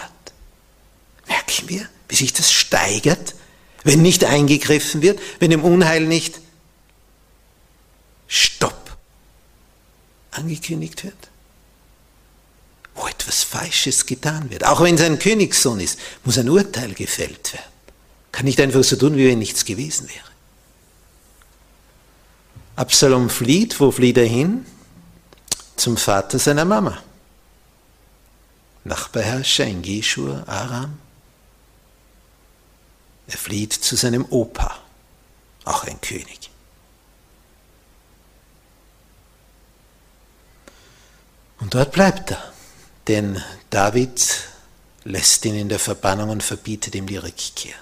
Merken 1.28 1.70
wir, 1.70 1.90
wie 2.08 2.16
sich 2.16 2.34
das 2.34 2.52
steigert, 2.52 3.34
wenn 3.84 4.04
nicht 4.04 4.24
eingegriffen 4.24 5.02
wird, 5.02 5.20
wenn 5.40 5.50
dem 5.50 5.64
Unheil 5.64 6.06
nicht 6.06 6.40
Stopp 8.28 8.79
angekündigt 10.40 11.04
wird? 11.04 11.30
Wo 12.96 13.08
etwas 13.08 13.44
Falsches 13.44 14.06
getan 14.06 14.50
wird, 14.50 14.66
auch 14.66 14.82
wenn 14.82 14.96
es 14.96 15.02
ein 15.02 15.20
Königssohn 15.20 15.80
ist, 15.80 16.00
muss 16.26 16.38
ein 16.38 16.50
Urteil 16.50 16.94
gefällt 16.94 17.54
werden. 17.54 17.66
Kann 18.32 18.46
nicht 18.46 18.60
einfach 18.60 18.84
so 18.84 18.96
tun, 18.96 19.16
wie 19.16 19.28
wenn 19.28 19.40
nichts 19.40 19.66
gewesen 19.66 20.10
wäre. 20.10 20.30
Absalom 22.76 23.30
flieht, 23.30 23.80
wo 23.80 23.92
flieht 23.92 24.18
er 24.18 24.26
hin? 24.26 24.66
Zum 25.76 25.98
Vater 25.98 26.40
seiner 26.40 26.66
Mama. 26.66 26.98
Nachbarherrscher 28.84 29.66
in 29.66 29.82
Geshur, 29.82 30.44
Aram. 30.48 30.98
Er 33.28 33.38
flieht 33.38 33.74
zu 33.74 33.96
seinem 33.96 34.26
Opa, 34.30 34.78
auch 35.66 35.84
ein 35.84 36.00
König. 36.02 36.49
Und 41.60 41.74
dort 41.74 41.92
bleibt 41.92 42.32
er, 42.32 42.54
denn 43.08 43.42
David 43.70 44.48
lässt 45.04 45.46
ihn 45.46 45.56
in 45.56 45.70
der 45.70 45.80
Verbannung 45.80 46.30
und 46.30 46.44
verbietet 46.44 46.96
ihm 46.96 47.08
die 47.08 47.18
Rückkehr. 47.18 47.76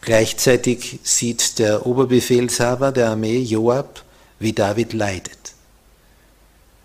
Gleichzeitig 0.00 1.00
sieht 1.02 1.58
der 1.58 1.84
Oberbefehlshaber 1.84 2.92
der 2.92 3.10
Armee, 3.10 3.38
Joab, 3.38 4.04
wie 4.38 4.52
David 4.52 4.92
leidet. 4.92 5.54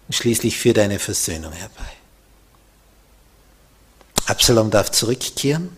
Und 0.07 0.15
schließlich 0.15 0.57
führt 0.57 0.79
eine 0.79 0.99
Versöhnung 0.99 1.53
herbei. 1.53 1.91
Absalom 4.25 4.71
darf 4.71 4.91
zurückkehren, 4.91 5.75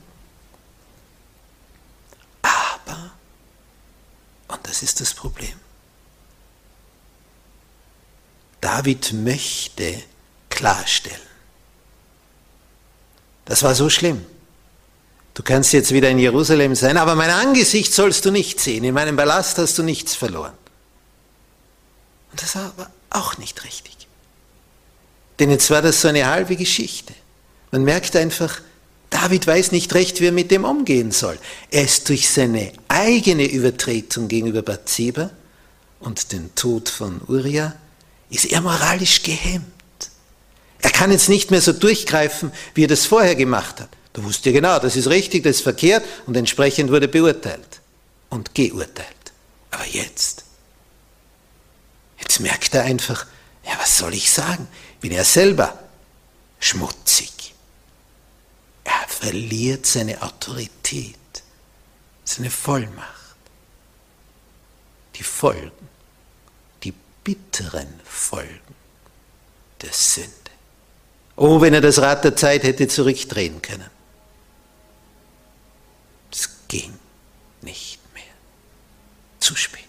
aber, 2.42 3.12
und 4.48 4.68
das 4.68 4.84
ist 4.84 5.02
das 5.02 5.14
Problem, 5.14 5.60
David 8.66 9.14
möchte 9.14 10.02
klarstellen. 10.50 11.22
Das 13.46 13.62
war 13.62 13.76
so 13.76 13.92
schlimm. 13.92 14.26
Du 15.36 15.44
kannst 15.44 15.72
jetzt 15.72 15.92
wieder 15.92 16.10
in 16.10 16.18
Jerusalem 16.18 16.74
sein, 16.74 16.98
aber 16.98 17.14
mein 17.14 17.30
Angesicht 17.30 17.94
sollst 17.94 18.26
du 18.26 18.32
nicht 18.32 18.60
sehen. 18.60 18.84
In 18.84 18.96
meinem 18.96 19.18
Palast 19.18 19.60
hast 19.60 19.78
du 19.78 19.84
nichts 19.84 20.16
verloren. 20.16 20.54
Und 22.32 22.42
das 22.42 22.56
war 22.56 22.90
auch 23.12 23.38
nicht 23.38 23.64
richtig. 23.66 24.08
Denn 25.38 25.52
jetzt 25.52 25.70
war 25.70 25.84
das 25.84 26.02
so 26.02 26.08
eine 26.08 26.26
halbe 26.26 26.56
Geschichte. 26.56 27.14
Man 27.70 27.84
merkt 27.84 28.16
einfach, 28.16 28.62
David 29.12 29.46
weiß 29.46 29.74
nicht 29.74 29.94
recht, 29.94 30.22
wie 30.22 30.26
er 30.30 30.32
mit 30.32 30.50
dem 30.50 30.66
umgehen 30.66 31.12
soll. 31.12 31.38
Er 31.70 31.84
ist 31.84 32.10
durch 32.10 32.28
seine 32.32 32.74
eigene 32.88 33.46
Übertretung 33.46 34.28
gegenüber 34.28 34.64
Bathseba 34.64 35.30
und 36.00 36.32
den 36.32 36.56
Tod 36.56 36.90
von 36.90 37.22
Uriah 37.28 37.76
ist 38.30 38.46
er 38.46 38.62
moralisch 38.62 39.24
gehemmt. 39.24 39.66
Er 40.80 40.92
kann 40.92 41.12
jetzt 41.12 41.30
nicht 41.30 41.52
mehr 41.52 41.62
so 41.62 41.74
durchgreifen, 41.74 42.52
wie 42.74 42.84
er 42.84 42.88
das 42.88 43.06
vorher 43.06 43.36
gemacht 43.36 43.80
hat. 43.80 43.90
Du 44.14 44.24
wusstest 44.24 44.46
ja 44.46 44.52
genau, 44.52 44.80
das 44.80 44.96
ist 44.96 45.08
richtig, 45.08 45.44
das 45.44 45.58
ist 45.58 45.64
verkehrt 45.64 46.06
und 46.26 46.38
entsprechend 46.38 46.92
wurde 46.92 47.08
beurteilt 47.08 47.82
und 48.30 48.56
geurteilt. 48.56 49.10
Aber 49.72 49.86
jetzt, 49.88 50.46
jetzt 52.20 52.40
merkt 52.40 52.74
er 52.76 52.84
einfach, 52.84 53.26
ja, 53.66 53.74
was 53.80 53.98
soll 53.98 54.14
ich 54.14 54.32
sagen? 54.32 54.68
Bin 55.02 55.12
er 55.12 55.26
selber 55.26 55.78
schmutzig. 56.60 57.54
Er 58.84 59.08
verliert 59.08 59.86
seine 59.86 60.22
Autorität, 60.22 61.18
seine 62.24 62.52
Vollmacht. 62.52 63.36
Die 65.16 65.24
Folgen 65.24 65.72
bitteren 67.26 68.00
Folgen 68.06 68.76
der 69.82 69.92
Sünde. 69.92 70.32
Oh, 71.36 71.60
wenn 71.60 71.74
er 71.74 71.82
das 71.82 72.00
Rad 72.00 72.24
der 72.24 72.36
Zeit 72.38 72.64
hätte 72.64 72.88
zurückdrehen 72.88 73.62
können. 73.62 73.90
Es 76.32 76.50
ging 76.70 76.98
nicht 77.62 78.00
mehr. 78.14 78.24
Zu 79.40 79.56
spät. 79.56 79.84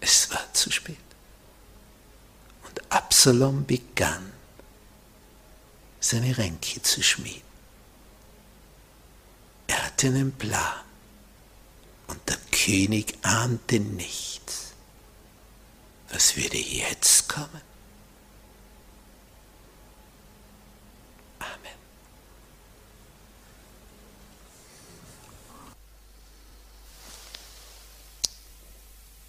Es 0.00 0.28
war 0.30 0.52
zu 0.52 0.72
spät. 0.72 0.96
Und 2.66 2.92
Absalom 2.92 3.64
begann, 3.64 4.32
seine 6.00 6.36
Ränke 6.36 6.82
zu 6.82 7.02
schmieden. 7.02 7.42
Er 9.68 9.84
hatte 9.84 10.08
einen 10.08 10.32
Plan. 10.32 10.80
Und 12.08 12.28
der 12.28 12.38
König 12.50 13.16
ahnte 13.22 13.78
nichts 13.78 14.61
was 16.12 16.36
würde 16.36 16.58
jetzt 16.58 17.28
kommen? 17.28 17.62
Amen. 21.38 21.78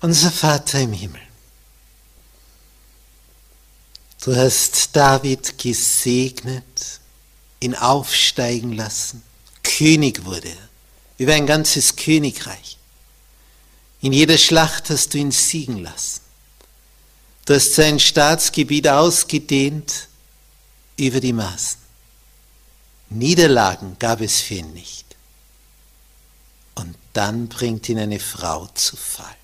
Unser 0.01 0.31
Vater 0.31 0.81
im 0.81 0.91
Himmel, 0.91 1.21
du 4.25 4.35
hast 4.35 4.93
David 4.93 5.57
gesegnet, 5.57 6.99
ihn 7.61 7.75
aufsteigen 7.75 8.73
lassen, 8.73 9.23
König 9.63 10.25
wurde 10.25 10.49
er, 10.49 10.69
über 11.17 11.33
ein 11.33 11.47
ganzes 11.47 11.95
Königreich. 11.95 12.77
In 14.01 14.11
jeder 14.11 14.37
Schlacht 14.37 14.89
hast 14.89 15.13
du 15.13 15.17
ihn 15.17 15.31
siegen 15.31 15.77
lassen. 15.77 16.22
Du 17.45 17.53
hast 17.53 17.73
sein 17.73 17.99
Staatsgebiet 17.99 18.87
ausgedehnt 18.87 20.07
über 20.97 21.19
die 21.19 21.33
Maßen. 21.33 21.79
Niederlagen 23.09 23.97
gab 23.99 24.21
es 24.21 24.41
für 24.41 24.55
ihn 24.55 24.73
nicht. 24.73 25.05
Und 26.75 26.95
dann 27.11 27.49
bringt 27.49 27.89
ihn 27.89 27.99
eine 27.99 28.19
Frau 28.19 28.67
zu 28.67 28.95
Fall. 28.95 29.35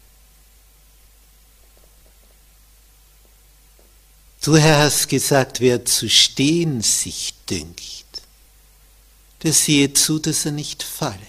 Du, 4.42 4.56
Herr, 4.56 4.80
hast 4.80 5.10
gesagt, 5.10 5.60
wer 5.60 5.84
zu 5.84 6.10
stehen 6.10 6.82
sich 6.82 7.34
dünkt, 7.50 8.06
der 9.44 9.52
sehe 9.52 9.94
zu, 9.94 10.18
dass 10.20 10.46
er 10.46 10.54
nicht 10.54 10.82
falle. 10.82 11.20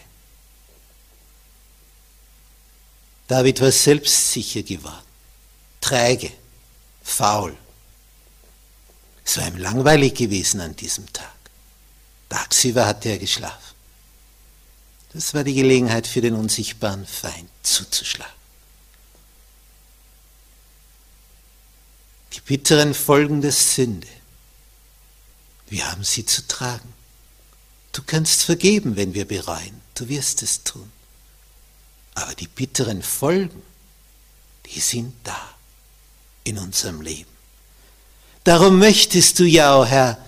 David 3.27 3.61
war 3.61 3.73
selbstsicher 3.73 4.63
geworden, 4.63 5.05
träge, 5.81 6.33
faul. 7.11 7.57
Es 9.25 9.37
war 9.39 9.49
ihm 9.49 9.59
langweilig 9.59 10.15
gewesen 10.15 10.61
an 10.61 10.77
diesem 10.77 11.13
Tag. 11.13 11.37
Tagsüber 12.29 12.87
hatte 12.87 13.11
er 13.11 13.19
geschlafen. 13.19 13.75
Das 15.13 15.35
war 15.35 15.45
die 15.45 15.55
Gelegenheit 15.55 16.07
für 16.07 16.21
den 16.21 16.35
unsichtbaren 16.35 17.07
Feind 17.07 17.51
zuzuschlagen. 17.63 18.33
Die 22.33 22.41
bitteren 22.41 22.95
Folgen 22.95 23.41
der 23.41 23.53
Sünde, 23.53 24.07
wir 25.69 25.91
haben 25.91 26.05
sie 26.05 26.25
zu 26.25 26.47
tragen. 26.47 26.93
Du 27.93 28.03
kannst 28.05 28.45
vergeben, 28.45 28.97
wenn 28.97 29.15
wir 29.15 29.27
bereuen. 29.27 29.81
Du 29.95 30.09
wirst 30.09 30.43
es 30.43 30.63
tun. 30.63 30.91
Aber 32.15 32.35
die 32.35 32.49
bitteren 32.49 33.03
Folgen, 33.03 33.63
die 34.67 34.81
sind 34.81 35.15
da 35.25 35.55
in 36.45 36.59
unserem 36.59 37.01
Leben. 37.01 37.31
Darum 38.45 38.79
möchtest 38.79 39.39
du 39.39 39.45
ja, 39.45 39.77
o 39.77 39.83
oh 39.83 39.85
Herr, 39.85 40.19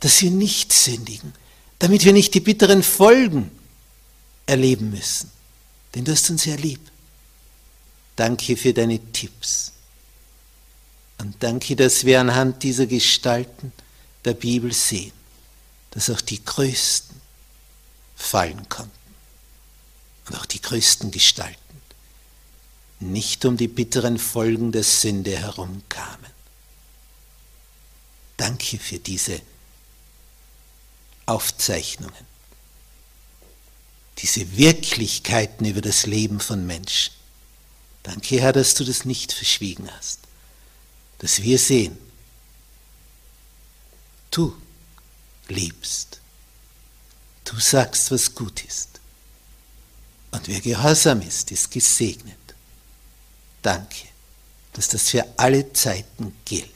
dass 0.00 0.20
wir 0.22 0.30
nicht 0.30 0.72
sündigen, 0.72 1.34
damit 1.78 2.04
wir 2.04 2.12
nicht 2.12 2.34
die 2.34 2.40
bitteren 2.40 2.82
Folgen 2.82 3.50
erleben 4.46 4.90
müssen. 4.90 5.30
Denn 5.94 6.04
du 6.04 6.12
hast 6.12 6.30
uns 6.30 6.44
ja 6.44 6.54
lieb. 6.56 6.80
Danke 8.16 8.56
für 8.56 8.72
deine 8.72 8.98
Tipps. 9.12 9.72
Und 11.18 11.40
danke, 11.40 11.76
dass 11.76 12.04
wir 12.04 12.20
anhand 12.20 12.62
dieser 12.62 12.86
Gestalten 12.86 13.72
der 14.24 14.34
Bibel 14.34 14.72
sehen, 14.72 15.12
dass 15.92 16.10
auch 16.10 16.20
die 16.20 16.44
Größten 16.44 17.20
fallen 18.16 18.68
konnten. 18.68 18.90
und 20.28 20.36
auch 20.36 20.46
die 20.46 20.62
größten 20.62 21.10
Gestalten 21.10 21.61
nicht 23.02 23.44
um 23.44 23.56
die 23.56 23.68
bitteren 23.68 24.18
Folgen 24.18 24.72
der 24.72 24.84
Sünde 24.84 25.36
herumkamen. 25.36 26.30
Danke 28.36 28.78
für 28.78 28.98
diese 28.98 29.40
Aufzeichnungen, 31.26 32.26
diese 34.18 34.56
Wirklichkeiten 34.56 35.64
über 35.64 35.80
das 35.80 36.06
Leben 36.06 36.40
von 36.40 36.66
Menschen. 36.66 37.12
Danke, 38.02 38.40
Herr, 38.40 38.52
dass 38.52 38.74
du 38.74 38.84
das 38.84 39.04
nicht 39.04 39.32
verschwiegen 39.32 39.88
hast, 39.96 40.20
dass 41.18 41.42
wir 41.42 41.58
sehen, 41.58 41.96
du 44.30 44.56
liebst, 45.48 46.20
du 47.44 47.58
sagst, 47.60 48.10
was 48.10 48.34
gut 48.34 48.64
ist. 48.64 48.88
Und 50.32 50.48
wer 50.48 50.60
gehorsam 50.60 51.20
ist, 51.20 51.52
ist 51.52 51.70
gesegnet. 51.70 52.41
Danke, 53.62 54.08
dass 54.72 54.88
das 54.88 55.10
für 55.10 55.24
alle 55.36 55.72
Zeiten 55.72 56.36
gilt. 56.44 56.70